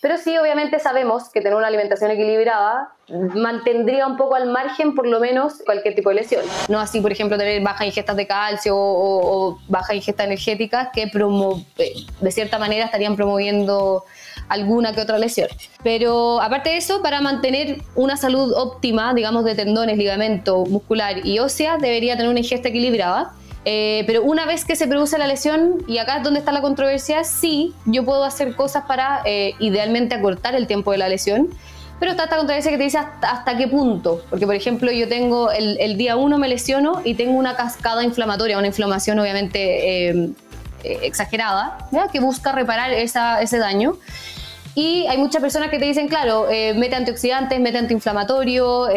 [0.01, 2.93] Pero sí, obviamente sabemos que tener una alimentación equilibrada
[3.35, 6.43] mantendría un poco al margen por lo menos cualquier tipo de lesión.
[6.69, 11.95] No así, por ejemplo, tener bajas ingestas de calcio o, bajas ingestas energéticas que eh,
[12.21, 14.05] de cierta manera estarían promoviendo
[14.49, 15.49] alguna que otra lesión.
[15.83, 21.41] Pero aparte de eso, para mantener una salud óptima, digamos, de tendones, ligamento muscular y
[21.41, 23.33] ósea, debería tener una ingesta equilibrada
[23.65, 26.63] eh, pero una vez que se produce la lesión, y acá es donde está la
[26.63, 31.51] controversia, sí, yo puedo hacer cosas para eh, idealmente acortar el tiempo de la lesión,
[31.99, 34.23] pero está esta controversia que te dice hasta, qué punto.
[34.31, 38.57] Porque, por ejemplo, yo tengo el, día uno me lesiono y tengo una cascada inflamatoria,
[38.57, 40.33] una inflamación obviamente eh,
[40.83, 41.77] exagerada,
[42.11, 43.99] que busca reparar ese daño.
[44.75, 48.89] Y hay muchas personas que te dicen, claro, mete antioxidantes, mete antiinflamatorio,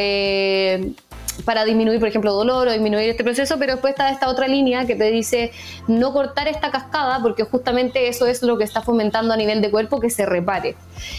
[1.46, 4.86] para disminuir, por ejemplo, dolor o disminuir este proceso, pero después está esta otra línea
[4.86, 5.52] que te dice
[5.88, 9.72] no cortar esta cascada porque justamente eso es lo que está fomentando a nivel de
[9.72, 10.76] cuerpo que se repare.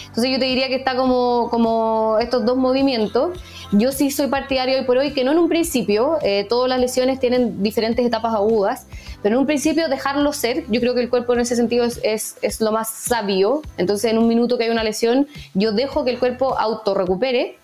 [0.07, 3.39] Entonces yo te diría que está como, estos dos movimientos.
[3.73, 6.79] Yo sí soy partidario hoy por hoy que no en un principio, eh, todas las
[6.79, 8.87] lesiones tienen diferentes etapas agudas,
[9.23, 12.61] pero en un principio dejarlo ser, yo creo que el cuerpo en ese sentido es,
[12.61, 16.19] lo más sabio, entonces en un minuto que hay una lesión, yo dejo que el
[16.19, 17.59] cuerpo auto recupere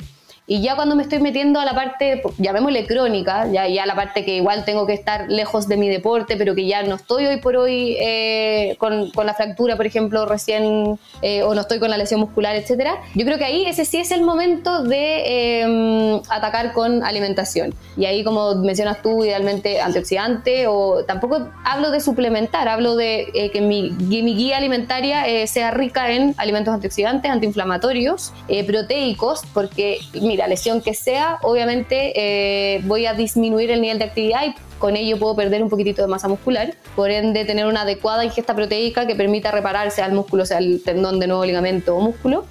[0.50, 4.24] y ya cuando me estoy metiendo a la parte, llamémosle crónica, ya, ya la parte
[4.24, 7.36] que igual tengo que estar lejos de mi deporte, pero que ya no estoy hoy
[7.36, 11.88] por hoy eh, con, con, la fractura, por ejemplo, recién, eh, o no estoy con
[11.88, 12.96] la lesión muscular, etcétera.
[13.14, 17.72] Yo creo que ahí ese sí es el momento de em, atacar con alimentación.
[17.96, 23.52] Y ahí, como mencionas tú, idealmente antioxidante, o tampoco hablo de suplementar, hablo de eh,
[23.52, 28.32] que mi, mi, guía alimentaria sea rica en alimentos antioxidantes, antiinflamatorios,
[28.66, 34.06] proteicos, porque, mira, la lesión que sea, obviamente eh, voy a disminuir el nivel de
[34.06, 37.82] actividad y con ello puedo perder un poquitito de masa muscular, por ende tener una
[37.82, 42.00] adecuada ingesta proteica que permita repararse al músculo, sea el tendón de nuevo ligamento o
[42.00, 42.46] músculo.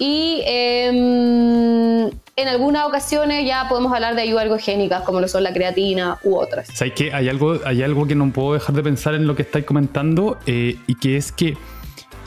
[0.00, 5.52] Y em, en algunas ocasiones ya podemos hablar de ayudas ergogénicas, como lo son la
[5.52, 6.66] creatina u otras.
[6.74, 7.12] ¿Sabes qué?
[7.12, 10.38] Hay algo, hay algo que no puedo dejar de pensar en lo que estáis comentando,
[10.46, 11.56] eh, y que es que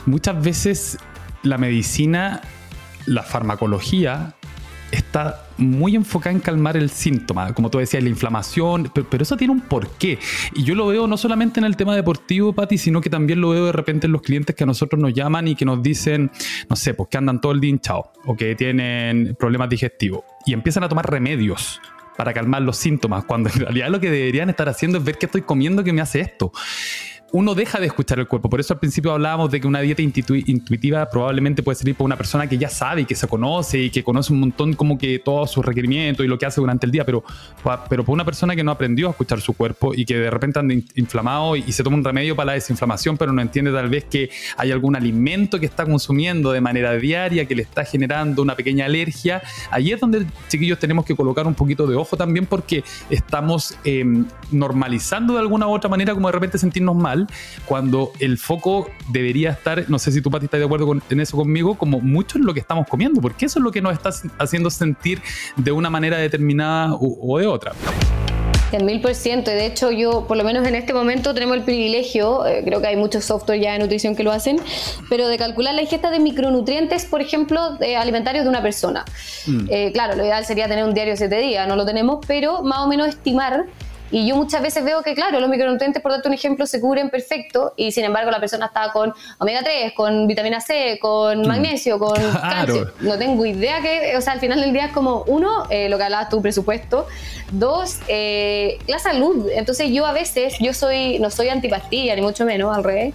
[0.06, 0.98] muchas veces
[1.42, 2.40] la medicina,
[3.04, 4.34] la farmacología,
[4.92, 9.52] está muy enfocada en calmar el síntoma, como tú decías, la inflamación, pero, eso tiene
[9.52, 10.18] un porqué.
[10.54, 13.50] Y yo lo veo no solamente en el tema deportivo, Pati, sino que también lo
[13.50, 16.30] veo de repente en los clientes que a nosotros nos llaman y que nos dicen,
[16.68, 20.52] no sé, pues que andan todo el día hinchados o que tienen problemas digestivos y
[20.52, 21.80] empiezan a tomar remedios
[22.16, 25.26] para calmar los síntomas, cuando en realidad lo que deberían estar haciendo es ver qué
[25.26, 26.52] estoy comiendo que me hace esto
[27.32, 28.50] uno deja de escuchar el cuerpo.
[28.50, 32.16] Por eso al principio hablábamos de que una dieta intuitiva probablemente puede servir para una
[32.16, 35.18] persona que ya sabe y que se conoce y que conoce un montón como que
[35.18, 37.24] todos sus requerimientos y lo que hace durante el día, pero,
[37.88, 40.58] pero para una persona que no aprendió a escuchar su cuerpo y que de repente
[40.58, 44.04] anda inflamado y, se toma un remedio para la desinflamación, pero no entiende tal vez
[44.04, 48.54] que hay algún alimento que está consumiendo de manera diaria que le está generando una
[48.54, 49.40] pequeña alergia,
[49.70, 54.26] ahí es donde chiquillos tenemos que colocar un poquito de ojo también porque estamos em,
[54.50, 57.21] normalizando de alguna u otra manera como de repente sentirnos mal
[57.66, 61.20] cuando el foco debería estar, no sé si tú, Pati, estás de acuerdo con, en
[61.20, 63.92] eso conmigo, como mucho en lo que estamos comiendo, porque eso es lo que nos
[63.92, 65.20] está haciendo sentir
[65.56, 67.72] de una manera determinada o, de otra.
[68.72, 69.50] En mil por ciento.
[69.50, 72.86] De hecho, yo, por lo menos en este momento, tenemos el privilegio, eh, creo que
[72.86, 74.58] hay muchos software ya de nutrición que lo hacen,
[75.10, 79.04] pero de calcular la ingesta de micronutrientes, por ejemplo, de alimentarios de una persona.
[79.46, 79.66] Mm.
[79.68, 82.78] Eh, claro, lo ideal sería tener un diario siete días, no lo tenemos, pero más
[82.78, 83.66] o menos estimar
[84.12, 87.10] y yo muchas veces veo que, claro, los micronutrientes, por darte un ejemplo, se cubren
[87.10, 91.46] perfecto y sin embargo la persona está con omega 3, con vitamina C, con mm.
[91.46, 92.92] magnesio, con calcio.
[93.00, 95.96] No tengo idea que, o sea, al final del día es como, uno, eh, lo
[95.96, 97.06] que hablabas tu presupuesto,
[97.50, 99.48] dos, eh, la salud.
[99.52, 103.14] Entonces yo a veces, yo soy, no soy antipastilla, ni mucho menos, al revés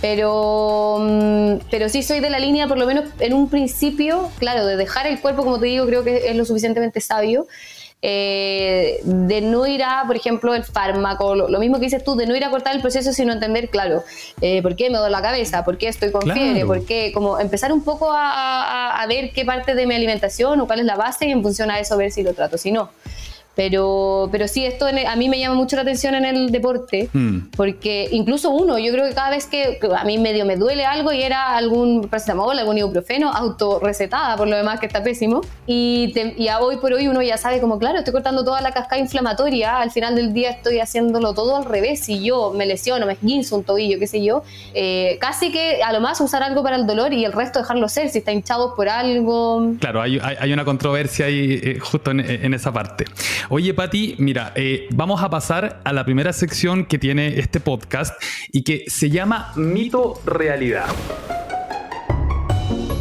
[0.00, 4.64] pero, mm, pero sí soy de la línea, por lo menos en un principio, claro,
[4.64, 7.46] de dejar el cuerpo, como te digo, creo que es lo suficientemente sabio.
[8.00, 12.26] Eh, de no ir a, por ejemplo, el fármaco, lo, mismo que dices tú, de
[12.26, 14.04] no ir a cortar el proceso, sino entender, claro,
[14.40, 17.40] eh, por qué me duele la cabeza, por qué estoy con fiebre, por qué, como
[17.40, 20.94] empezar un poco a, a, ver qué parte de mi alimentación o cuál es la
[20.94, 22.90] base y en función a eso ver si lo trato, si no.
[23.58, 27.48] Pero, pero sí, esto a mí me llama mucho la atención en el deporte, mm.
[27.56, 31.12] porque incluso uno, yo creo que cada vez que a mí medio me duele algo
[31.12, 36.46] y era algún paracetamol, algún ibuprofeno, autorrecetada por lo demás que está pésimo, y, y
[36.46, 39.80] a hoy por hoy uno ya sabe como, claro, estoy cortando toda la cascada inflamatoria,
[39.80, 43.56] al final del día estoy haciéndolo todo al revés, si yo me lesiono, me esguinzo
[43.56, 46.86] un tobillo, qué sé yo, eh, casi que a lo más usar algo para el
[46.86, 49.72] dolor y el resto dejarlo ser, si está hinchado por algo.
[49.80, 53.04] Claro, hay, hay, una controversia ahí eh, justo en, en esa parte.
[53.50, 58.14] Oye, Pati, mira, eh, vamos a pasar a la primera sección que tiene este podcast
[58.52, 60.86] y que se llama Mito Realidad.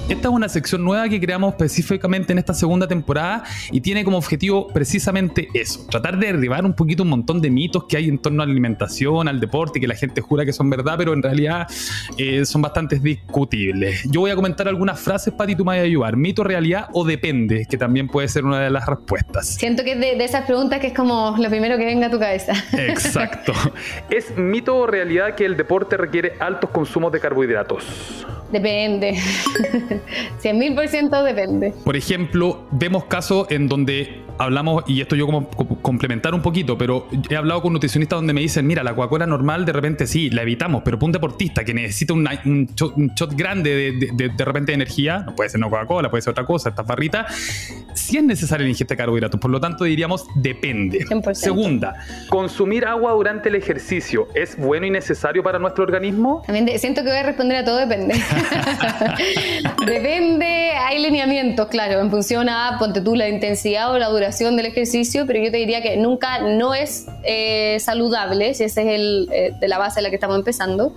[0.09, 4.17] Esta es una sección nueva que creamos específicamente en esta segunda temporada y tiene como
[4.17, 8.17] objetivo precisamente eso, tratar de derribar un poquito un montón de mitos que hay en
[8.17, 11.21] torno a la alimentación, al deporte, que la gente jura que son verdad, pero en
[11.21, 11.67] realidad
[12.17, 14.03] eh, son bastante discutibles.
[14.09, 16.15] Yo voy a comentar algunas frases, Pati, tú me vas a ayudar.
[16.15, 17.65] ¿Mito, realidad o depende?
[17.69, 19.55] Que también puede ser una de las respuestas.
[19.55, 22.17] Siento que de, de esas preguntas que es como lo primero que venga a tu
[22.17, 22.53] cabeza.
[22.71, 23.51] Exacto.
[24.09, 28.25] ¿Es mito o realidad que el deporte requiere altos consumos de carbohidratos?
[28.51, 29.15] Depende.
[30.39, 31.73] 100 mil por ciento depende.
[31.83, 37.07] Por ejemplo, vemos casos en donde hablamos, y esto yo como complementar un poquito, pero
[37.29, 40.43] he hablado con nutricionistas donde me dicen, mira, la Coca-Cola normal de repente sí, la
[40.43, 45.23] evitamos, pero para un deportista que necesita un, shot, grande de, de, repente de energía,
[45.25, 47.25] no puede ser no Coca-Cola, puede ser otra cosa, esta barrita,
[47.93, 51.05] sí es necesaria la ingesta de carbohidratos, por lo tanto diríamos depende.
[51.33, 51.95] Segunda,
[52.29, 56.43] consumir agua durante el ejercicio, ¿es bueno y necesario para nuestro organismo?
[56.45, 58.15] También siento que voy a responder a todo depende.
[59.85, 64.65] Depende, hay lineamientos, claro, en función a, ponte tú, la intensidad o la duración del
[64.65, 69.29] ejercicio, pero yo te diría que nunca no es eh, saludable, si ese es el,
[69.33, 70.93] eh, de la base en la que estamos empezando.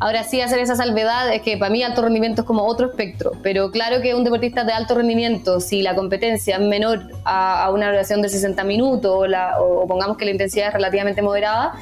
[0.00, 3.32] Ahora sí, hacer esa salvedad es que para mí alto rendimiento es como otro espectro,
[3.42, 7.88] pero claro que un deportista de alto rendimiento, si la competencia es menor a, una
[7.88, 11.72] duración de 60 minutos o, la, o pongamos que la intensidad es relativamente moderada,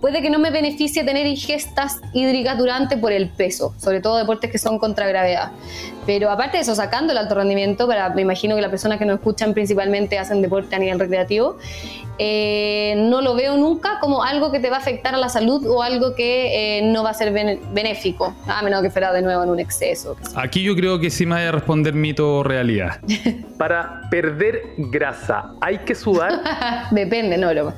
[0.00, 4.52] puede que no me beneficie tener ingestas hídricas durante por el peso, sobre todo deportes
[4.52, 5.50] que son contra gravedad.
[6.06, 9.04] Pero aparte de eso, sacando el alto rendimiento, para, me imagino que las personas que
[9.04, 11.56] nos escuchan principalmente hacen deporte a nivel recreativo,
[12.18, 15.66] eh, no lo veo nunca como algo que te va a afectar a la salud
[15.66, 19.42] o algo que eh, no va a ser benéfico, a menos que fuera de nuevo
[19.42, 20.16] en un exceso.
[20.34, 23.00] Aquí yo creo que sí me vaya a responder mito o realidad.
[23.58, 26.40] Para perder grasa, ¿hay que sudar?
[26.90, 27.72] Depende, no, lo.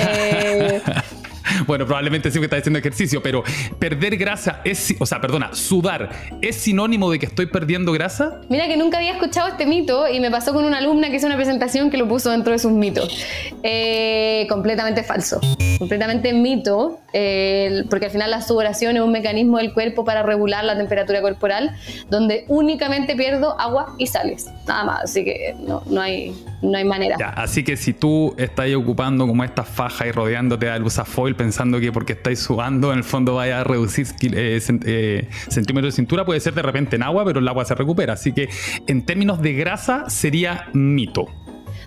[0.00, 0.80] Eh,
[1.66, 3.42] bueno, probablemente sí que está haciendo ejercicio, pero
[3.78, 6.10] perder grasa es, o sea, perdona, sudar
[6.40, 8.40] es sinónimo de que estoy perdiendo grasa.
[8.48, 11.26] Mira que nunca había escuchado este mito y me pasó con una alumna que hizo
[11.26, 13.24] una presentación que lo puso dentro de sus mitos.
[13.62, 15.40] Eh, completamente falso,
[15.78, 20.64] completamente mito, eh, porque al final la sudoración es un mecanismo del cuerpo para regular
[20.64, 21.76] la temperatura corporal,
[22.08, 26.84] donde únicamente pierdo agua y sales, nada más, así que no, no hay, no hay
[26.84, 27.16] manera.
[27.36, 31.92] así que si tú estás ocupando como esta faja y rodeándote de foil pensando que
[31.92, 36.40] porque estáis sudando en el fondo vaya a reducir eh, eh, centímetros de cintura, puede
[36.40, 38.14] ser de repente en agua, pero el agua se recupera.
[38.14, 38.48] Así que
[38.86, 41.26] en términos de grasa sería mito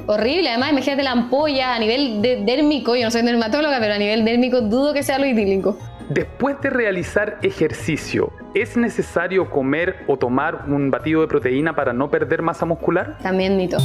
[0.08, 0.50] horrible.
[0.50, 2.96] Además, imagínate la ampolla a nivel dérmico.
[2.96, 5.78] Yo no soy dermatóloga, pero a nivel dérmico dudo que sea lo idílico.
[6.10, 12.12] Después de realizar ejercicio, ¿es necesario comer o tomar un batido de proteína para no
[12.12, 13.18] perder masa muscular?
[13.24, 13.78] También mito.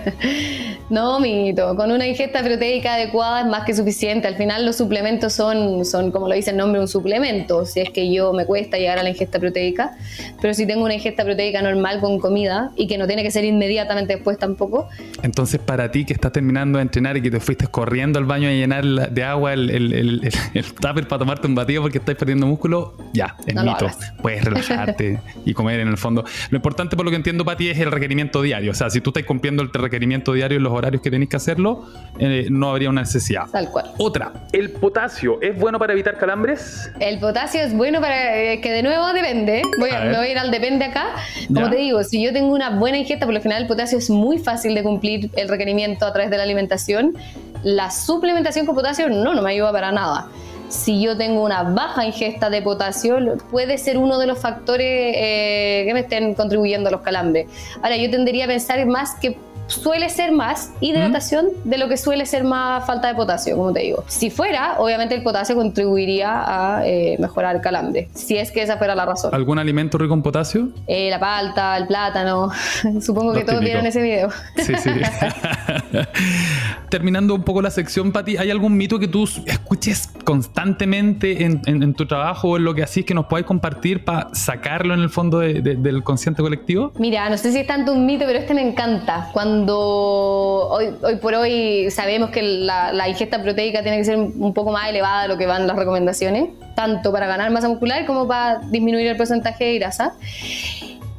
[0.90, 1.74] no, mito.
[1.74, 4.28] Con una ingesta proteica adecuada es más que suficiente.
[4.28, 7.66] Al final los suplementos son, son, como lo dice el nombre, un suplemento.
[7.66, 9.92] Si es que yo me cuesta llegar a la ingesta proteica.
[10.40, 13.44] Pero si tengo una ingesta proteica normal con comida y que no tiene que ser
[13.44, 14.88] inmediatamente después tampoco.
[15.22, 18.48] Entonces, para ti que estás terminando de entrenar y que te fuiste corriendo al baño
[18.48, 22.18] a llenar de agua el, el, el, el tupper para tomar un batido porque estáis
[22.18, 23.86] perdiendo músculo, ya, es mito.
[24.20, 26.24] Puedes relajarte y comer en el fondo.
[26.50, 28.70] Lo importante, por lo que entiendo, Pati, es el requerimiento diario.
[28.70, 31.36] O sea, si tú estás cumpliendo el requerimiento diario en los horarios que tenéis que
[31.36, 31.86] hacerlo,
[32.18, 33.46] eh, no habría una necesidad.
[33.50, 33.90] Tal cual.
[33.98, 36.90] Otra, ¿el potasio es bueno para evitar calambres?
[37.00, 38.38] El potasio es bueno para.
[38.38, 39.62] Eh, que de nuevo depende.
[39.78, 41.14] Voy a, me voy a ir al depende acá.
[41.52, 44.10] Como te digo, si yo tengo una buena ingesta, por lo general el potasio es
[44.10, 47.14] muy fácil de cumplir el requerimiento a través de la alimentación.
[47.62, 50.28] La suplementación con potasio no, no me ayuda para nada
[50.72, 53.18] si yo tengo una baja ingesta de potasio,
[53.50, 57.46] puede ser uno de los factores eh, que me estén contribuyendo a los calambres.
[57.82, 59.36] Ahora, yo tendría a pensar más que
[59.66, 63.80] suele ser más hidratación de lo que suele ser más falta de potasio, como te
[63.80, 64.04] digo.
[64.08, 68.76] Si fuera, obviamente el potasio contribuiría a eh, mejorar el calambre, si es que esa
[68.76, 69.34] fuera la razón.
[69.34, 70.68] ¿Algún alimento rico en potasio?
[70.86, 72.50] Eh, la palta, el plátano.
[73.00, 74.30] Supongo que todos vieron ese video.
[74.56, 74.90] Sí, sí.
[76.90, 82.06] Terminando un poco la sección, Pati, ¿hay algún mito que tú escuches constantemente en, tu
[82.06, 85.38] trabajo o en lo que así que nos podáis compartir para sacarlo en el fondo
[85.38, 86.92] del consciente colectivo?
[86.98, 89.30] Mira, no sé si es tanto un mito, pero este me encanta.
[89.32, 94.72] Cuando hoy, hoy por hoy sabemos que la, ingesta proteica tiene que ser un poco
[94.72, 98.60] más elevada de lo que van las recomendaciones, tanto para ganar masa muscular como para
[98.70, 100.14] disminuir el porcentaje de grasa.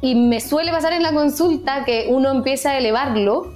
[0.00, 3.52] Y me suele pasar en la consulta que uno empieza a elevarlo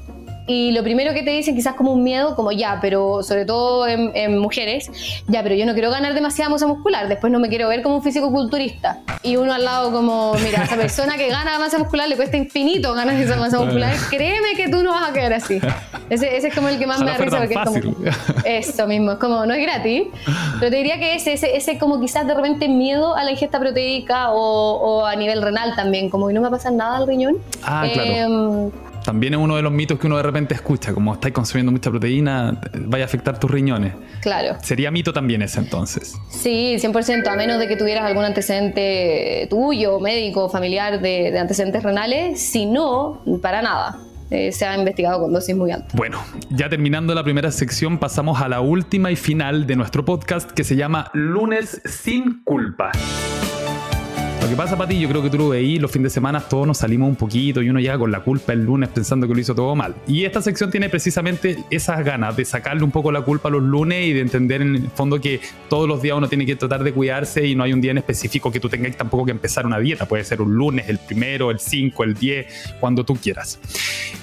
[0.48, 3.86] y lo primero que te dicen quizás como un miedo, como ya, pero sobre todo
[3.86, 4.90] en, mujeres,
[5.26, 7.96] ya, pero yo no quiero ganar demasiada masa muscular, después no me quiero ver como
[7.96, 8.98] un físico culturista.
[9.22, 12.94] Y uno al lado como, mira, esa persona que gana masa muscular le cuesta infinito
[12.94, 15.60] ganar esa masa muscular, créeme que tú no vas a quedar así.
[16.08, 17.78] Ese, ese es como el que más me da risa porque es como,
[18.44, 20.04] eso mismo, es como, no es gratis,
[20.58, 23.60] pero te diría que ese, ese, ese como quizás de repente miedo a la ingesta
[23.60, 27.36] proteica o, o a nivel renal también, como que no me pasa nada al riñón.
[27.62, 28.72] Ah, claro.
[29.08, 31.88] También es uno de los mitos que uno de repente escucha, como estáis consumiendo mucha
[31.88, 33.94] proteína, vaya a afectar tus riñones.
[34.20, 34.58] Claro.
[34.62, 36.14] Sería mito también ese entonces.
[36.28, 42.38] Sí, 100%, a menos de que tuvieras algún antecedente tuyo, médico, familiar de, antecedentes renales,
[42.38, 43.98] si no, para nada.
[44.30, 45.94] Eh, se ha investigado con dosis muy altas.
[45.94, 50.50] Bueno, ya terminando la primera sección, pasamos a la última y final de nuestro podcast
[50.50, 52.92] que se llama Lunes sin culpa.
[54.48, 56.66] Lo que pasa, Pati, yo creo que tú lo veí, los fines de semana todos
[56.66, 59.40] nos salimos un poquito y uno llega con la culpa el lunes pensando que lo
[59.40, 59.94] hizo todo mal.
[60.06, 63.62] Y esta sección tiene precisamente esas ganas de sacarle un poco la culpa a los
[63.62, 66.82] lunes y de entender en el fondo que todos los días uno tiene que tratar
[66.82, 69.66] de cuidarse y no hay un día en específico que tú tengas tampoco que empezar
[69.66, 70.08] una dieta.
[70.08, 73.60] Puede ser un lunes, el primero, el 5, el 10, cuando tú quieras.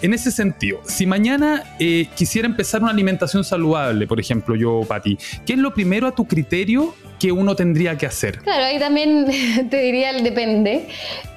[0.02, 5.20] En ese sentido, si mañana eh, quisiera empezar una alimentación saludable, por ejemplo, yo, Pati,
[5.46, 8.40] ¿qué es lo primero a tu criterio que uno tendría que hacer?
[8.40, 9.26] Claro, ahí también
[9.70, 10.88] te diría el depende.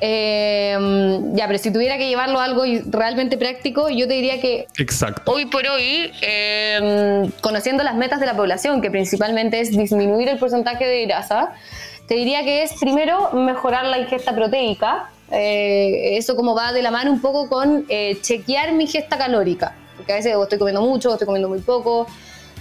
[0.00, 4.66] Em, ya, pero si tuviera que llevarlo a algo realmente práctico, yo te diría que
[4.78, 5.30] Exacto.
[5.30, 10.38] hoy por hoy, em, conociendo las metas de la población, que principalmente es disminuir el
[10.38, 11.52] porcentaje de grasa,
[12.06, 15.10] te diría que es primero mejorar la ingesta proteica.
[15.30, 19.74] Eh, eso como va de la mano un poco con eh, chequear mi ingesta calórica,
[19.96, 22.06] porque a veces estoy comiendo mucho, estoy comiendo muy poco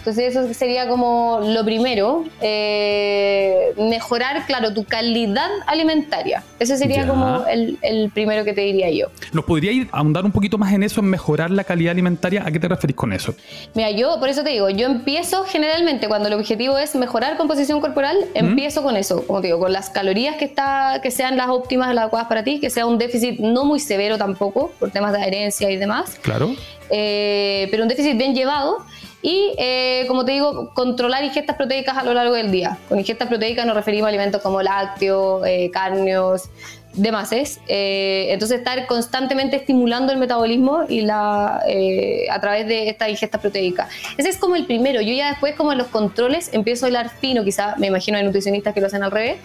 [0.07, 6.45] Entonces eso sería como lo primero, eh, mejorar, claro, tu calidad alimentaria.
[6.59, 9.07] Ese sería como el, primero que te diría yo.
[9.33, 12.41] ¿Nos podría ahondar un poquito más en eso, en mejorar la calidad alimentaria?
[12.45, 13.35] ¿A qué te referís con eso?
[13.73, 17.81] Mira, yo por eso te digo, yo empiezo generalmente cuando el objetivo es mejorar composición
[17.81, 21.49] corporal, empiezo con eso, como te digo, con las calorías que, está, que sean las
[21.49, 25.11] óptimas, las adecuadas para ti, que sea un déficit no muy severo tampoco, por temas
[25.11, 26.17] de adherencia y demás.
[26.21, 26.55] Claro.
[26.89, 28.85] Eh, pero un déficit bien llevado
[29.21, 32.77] y, eh, como te digo, controlar ingestas proteicas a lo largo del día.
[32.87, 36.49] Con ingestas proteicas nos referimos a alimentos como lácteos, eh, carnios,
[36.93, 37.31] demás.
[37.67, 43.39] Eh, entonces, estar constantemente estimulando el metabolismo y la, eh, a través de esta ingesta
[43.39, 43.89] proteica.
[44.17, 45.01] Ese es como el primero.
[45.01, 48.23] Yo ya después, como en los controles, empiezo a hilar fino, quizá me imagino hay
[48.23, 49.37] nutricionistas que lo hacen al revés.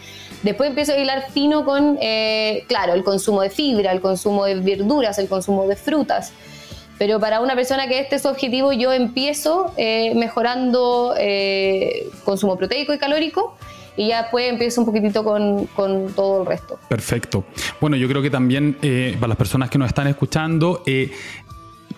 [0.42, 1.98] Después empiezo a hilar fino con,
[2.66, 6.32] claro, el consumo de fibra, el consumo de verduras, el consumo de frutas.
[6.98, 12.56] Pero para una persona que este es su objetivo, yo empiezo eh, mejorando eh, consumo
[12.56, 13.56] proteico y calórico
[13.96, 15.68] y ya después empiezo un poquitito con,
[16.14, 16.78] todo el resto.
[16.88, 17.44] Perfecto.
[17.80, 21.12] Bueno, yo creo que también eh, para las personas que nos están escuchando, eh,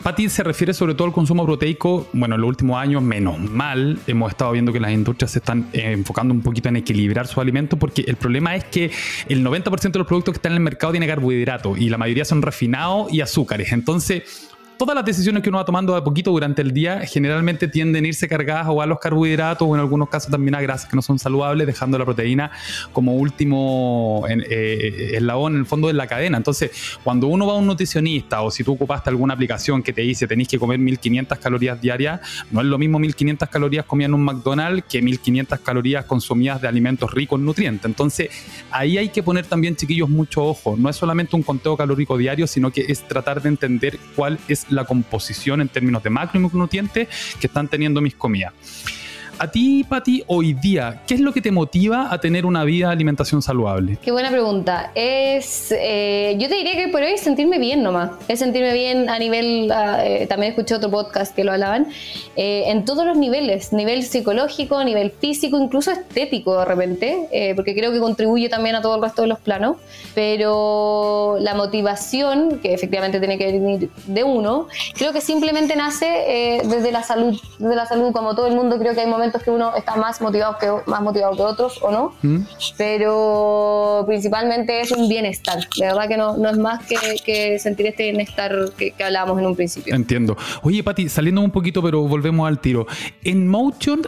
[0.03, 2.09] Pati se refiere sobre todo al consumo proteico.
[2.13, 5.69] Bueno, en los últimos años, menos mal, hemos estado viendo que las industrias se están
[5.73, 8.91] enfocando un poquito en equilibrar sus alimentos, porque el problema es que
[9.29, 12.25] el 90% de los productos que están en el mercado tienen carbohidratos y la mayoría
[12.25, 13.73] son refinados y azúcares.
[13.73, 18.05] Entonces, todas las decisiones que uno va tomando de poquito durante el día generalmente tienden
[18.05, 20.97] a irse cargadas o a los carbohidratos o en algunos casos también a grasas que
[20.97, 22.51] no son saludables, dejando la proteína
[22.93, 26.37] como último en, eh, eslabón en el fondo de la cadena.
[26.37, 26.71] Entonces,
[27.03, 30.27] cuando uno va a un nutricionista o si tú ocupaste alguna aplicación que te dice
[30.27, 32.21] tenéis que comer 1500 calorías diarias,
[32.51, 36.69] no es lo mismo 1500 calorías comidas en un McDonald's que 1500 calorías consumidas de
[36.69, 37.85] alimentos ricos en nutrientes.
[37.85, 38.31] Entonces,
[38.71, 40.77] ahí hay que poner también, chiquillos, mucho ojo.
[40.77, 44.64] No es solamente un conteo calórico diario, sino que es tratar de entender cuál es
[44.71, 47.09] la composición en términos de macronutrientes
[47.41, 48.53] que están teniendo mis comidas.
[49.37, 52.87] A ti, Pati, hoy día, ¿qué es lo que te motiva a tener una vida
[52.87, 53.99] de alimentación saludable?
[54.01, 54.93] Qué buena pregunta.
[54.95, 58.13] Es, eh, yo te diría que por hoy es sentirme bien nomás.
[58.29, 61.89] Es sentirme bien a nivel, ah, eh, también escuché otro podcast que lo hablaban,
[62.37, 67.91] eh, en todos los niveles, nivel psicológico, nivel físico, incluso estético de repente, porque creo
[67.91, 69.79] que contribuye también a todo el resto de los planos.
[70.15, 76.93] Pero la motivación, que efectivamente tiene que venir de uno, creo que simplemente nace desde
[76.93, 79.75] la salud, desde la salud, como todo el mundo creo que hay momentos que uno
[79.77, 82.47] está más motivado que, más motivado que otros o no, mm.
[82.77, 85.59] pero principalmente es un bienestar.
[85.77, 89.39] De verdad que no, no es más que, que sentir este bienestar que, que, hablábamos
[89.39, 89.95] en un principio.
[89.95, 90.37] Entiendo.
[90.63, 92.87] Oye, Pati, saliendo un poquito, pero volvemos al tiro.
[93.23, 94.03] En Motion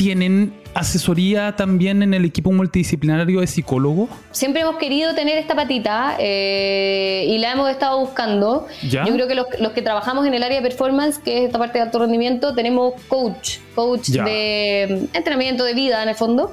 [0.00, 4.08] tienen asesoría también en el equipo multidisciplinario de psicólogo?
[4.30, 8.66] Siempre hemos querido tener esta patita eh, y la hemos estado buscando.
[8.80, 11.76] Yo creo que los, que trabajamos en el área de performance, que es esta parte
[11.76, 16.50] de alto rendimiento, tenemos coach, coach de entrenamiento de vida en el fondo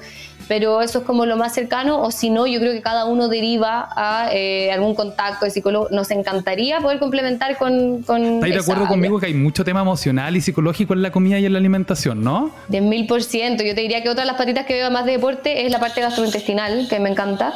[0.48, 3.28] pero eso es como lo más cercano, o si no, yo creo que cada uno
[3.28, 5.88] deriva a eh, algún contacto de psicólogo.
[5.92, 8.04] Nos encantaría poder complementar con...
[8.04, 11.40] con ¿Estáis de acuerdo conmigo que hay mucho tema emocional y psicológico en la comida
[11.40, 12.52] y en la alimentación, no?
[12.68, 13.64] De mil por ciento.
[13.64, 15.80] Yo te diría que otra de las patitas que veo más de deporte es la
[15.80, 17.54] parte gastrointestinal, que me encanta.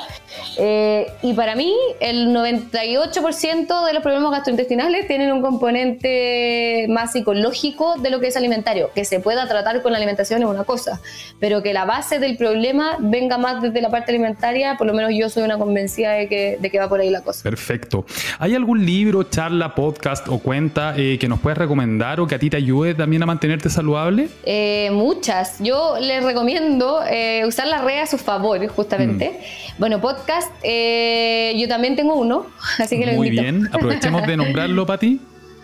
[0.57, 7.95] Eh, y para mí, el 98% de los problemas gastrointestinales tienen un componente más psicológico
[7.99, 8.91] de lo que es alimentario.
[8.93, 10.99] Que se pueda tratar con la alimentación es una cosa,
[11.39, 15.11] pero que la base del problema venga más desde la parte alimentaria, por lo menos
[15.13, 17.43] yo soy una convencida de que, de que va por ahí la cosa.
[17.43, 18.05] Perfecto.
[18.39, 22.39] ¿Hay algún libro, charla, podcast o cuenta eh, que nos puedas recomendar o que a
[22.39, 24.29] ti te ayude también a mantenerte saludable?
[24.43, 25.59] Eh, muchas.
[25.59, 29.39] Yo les recomiendo eh, usar las redes a su favor, justamente.
[29.39, 29.79] Mm.
[29.79, 32.47] Bueno, podcast, yo también tengo uno,
[32.79, 35.19] así que lo Muy bien, aprovechemos de nombrarlo, Pati.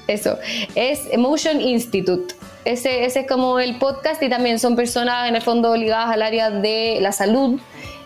[0.08, 0.38] Eso,
[0.76, 2.34] es Emotion Institute.
[2.68, 6.22] Ese, ese es como el podcast y también son personas en el fondo ligadas al
[6.22, 7.62] área de la salud,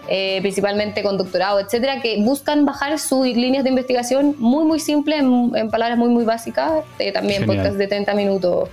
[0.07, 5.21] eh, principalmente con doctorado, etcétera, que buscan bajar sus líneas de investigación muy, muy simples,
[5.21, 6.83] en, palabras muy, muy básicas.
[6.99, 8.69] Eh, también podcast de 30 minutos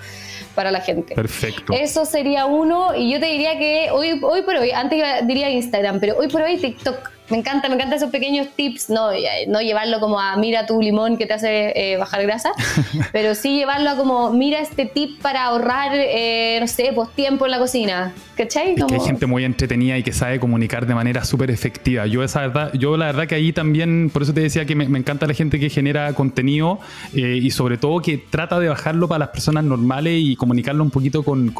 [0.54, 1.14] para la gente.
[1.14, 1.72] Perfecto.
[1.72, 2.94] Eso sería uno.
[2.94, 6.42] Y yo te diría que hoy, hoy por hoy, antes diría Instagram, pero hoy por
[6.42, 9.10] hoy TikTok me encanta, me encanta esos pequeños tips, no,
[9.48, 12.52] no llevarlo como a mira tu limón que te hace eh, bajar grasa,
[13.12, 17.44] pero sí llevarlo a como mira este tip para ahorrar, eh, no sé, pues tiempo
[17.44, 18.74] en la cocina, ¿cachai?
[18.74, 22.06] que hay gente muy entretenida y que sabe comunicar de manera súper efectiva.
[22.06, 24.84] Yo esa verdad, yo la verdad que ahí también, por eso te decía que me,
[24.98, 26.80] encanta la gente que genera contenido
[27.14, 30.90] eh, y sobre todo que trata de bajarlo para las personas normales y comunicarlo un
[30.90, 31.52] poquito con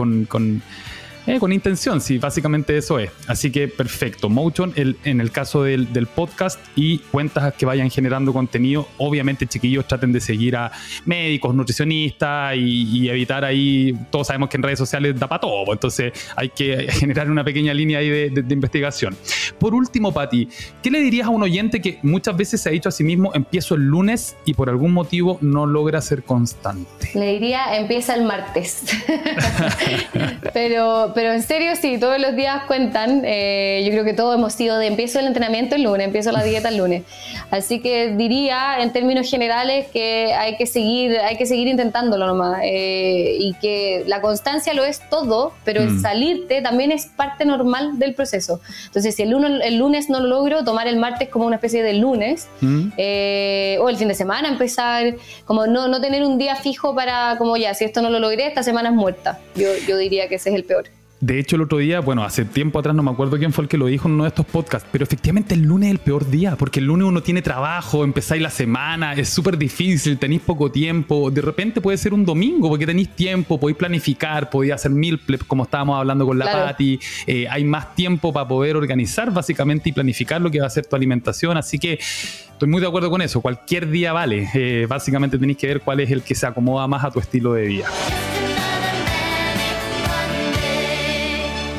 [1.28, 3.10] Eh, con intención, sí, básicamente eso es.
[3.26, 4.30] Así que perfecto.
[4.30, 8.88] Motion en el caso del, podcast y cuentas que vayan generando contenido.
[8.96, 10.72] Obviamente, chiquillos, traten de seguir a
[11.04, 13.94] médicos, nutricionistas y, evitar ahí.
[14.10, 17.74] Todos sabemos que en redes sociales da para todo, entonces hay que generar una pequeña
[17.74, 19.14] línea ahí de, de investigación.
[19.58, 20.48] Por último, Pati,
[20.82, 23.32] ¿qué le dirías a un oyente que muchas veces se ha dicho a sí mismo,
[23.34, 27.10] empiezo el lunes y por algún motivo no logra ser constante?
[27.14, 28.84] Le diría, empieza el martes.
[30.52, 33.22] pero, pero en serio, sí, todos los días cuentan.
[33.24, 36.44] Eh, yo creo que todos hemos sido de empiezo el entrenamiento el lunes, empiezo la
[36.44, 37.02] dieta el lunes.
[37.50, 42.60] Así que diría, en términos generales, que hay que seguir, hay que seguir intentándolo nomás.
[42.62, 46.02] Eh, y que la constancia lo es todo, pero el mm.
[46.02, 48.60] salirte también es parte normal del proceso.
[48.86, 51.94] Entonces, si el, el lunes no lo logro, tomar el martes como una especie de
[51.94, 52.90] lunes, mm.
[52.96, 55.16] eh, o el fin de semana empezar,
[55.46, 58.46] como no, no tener un día fijo para, como ya, si esto no lo logré,
[58.46, 59.40] esta semana es muerta.
[59.56, 60.84] Yo, yo diría que ese es el peor.
[61.20, 63.68] De hecho, el otro día, bueno, hace tiempo atrás no me acuerdo quién fue el
[63.68, 66.30] que lo dijo en uno de estos podcasts, pero efectivamente el lunes es el peor
[66.30, 70.70] día, porque el lunes uno tiene trabajo, empezáis la semana, es súper difícil, tenéis poco
[70.70, 75.20] tiempo, de repente puede ser un domingo, porque tenéis tiempo, podéis planificar, podéis hacer mil,
[75.48, 79.92] como estábamos hablando con la Patti, eh, hay más tiempo para poder organizar básicamente y
[79.92, 83.22] planificar lo que va a ser tu alimentación, así que estoy muy de acuerdo con
[83.22, 86.86] eso, cualquier día vale, eh, básicamente tenéis que ver cuál es el que se acomoda
[86.86, 87.88] más a tu estilo de vida.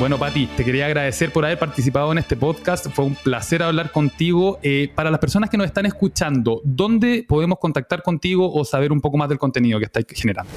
[0.00, 2.86] Bueno, Pati, te quería agradecer por haber participado en este podcast.
[2.88, 4.58] Fue un placer hablar contigo.
[4.62, 9.02] Eh, para las personas que nos están escuchando, ¿dónde podemos contactar contigo o saber un
[9.02, 10.50] poco más del contenido que estáis generando?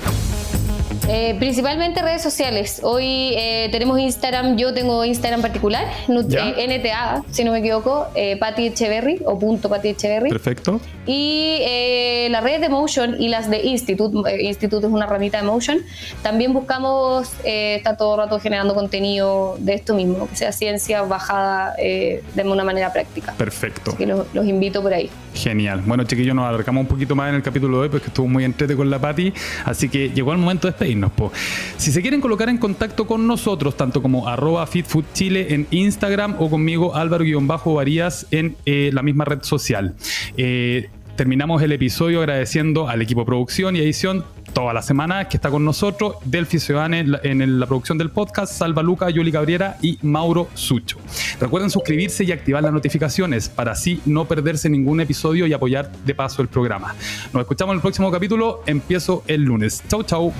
[1.09, 2.79] Eh, principalmente redes sociales.
[2.81, 8.37] Hoy eh, tenemos Instagram, yo tengo Instagram particular, NTA, eh, si no me equivoco, eh,
[8.37, 10.29] Patti Echeverry o punto Patti Echeverry.
[10.29, 10.79] Perfecto.
[11.05, 11.59] Y
[12.29, 15.79] las redes de Motion y las de Institute, Institute es una ramita de Motion,
[16.21, 21.75] también buscamos, está todo el rato generando contenido de esto mismo, que sea ciencia bajada
[21.75, 23.33] de una manera práctica.
[23.33, 23.91] Perfecto.
[23.91, 25.09] Así que los, los invito por ahí.
[25.33, 25.81] Genial.
[25.85, 28.45] Bueno, chiquillos, nos acercamos un poquito más en el capítulo de hoy porque estuvo muy
[28.45, 29.33] entrete con la Patti,
[29.65, 30.73] así que llegó el momento de
[31.77, 36.49] Si se quieren colocar en contacto con nosotros, tanto como arroba FitFoodChile en Instagram o
[36.49, 39.95] conmigo Álvaro-Varías en eh, la misma red social.
[40.37, 44.23] Eh, terminamos el episodio agradeciendo al equipo producción y edición
[44.53, 48.83] toda la semana que está con nosotros, Delphi Sebane en la producción del podcast, Salva
[48.83, 50.97] Luca, Yuli Cabrera y Mauro Sucho.
[51.39, 56.15] Recuerden suscribirse y activar las notificaciones para así no perderse ningún episodio y apoyar de
[56.15, 56.95] paso el programa.
[57.33, 59.83] Nos escuchamos en el próximo capítulo, empiezo el lunes.
[59.87, 60.33] Chau, chau.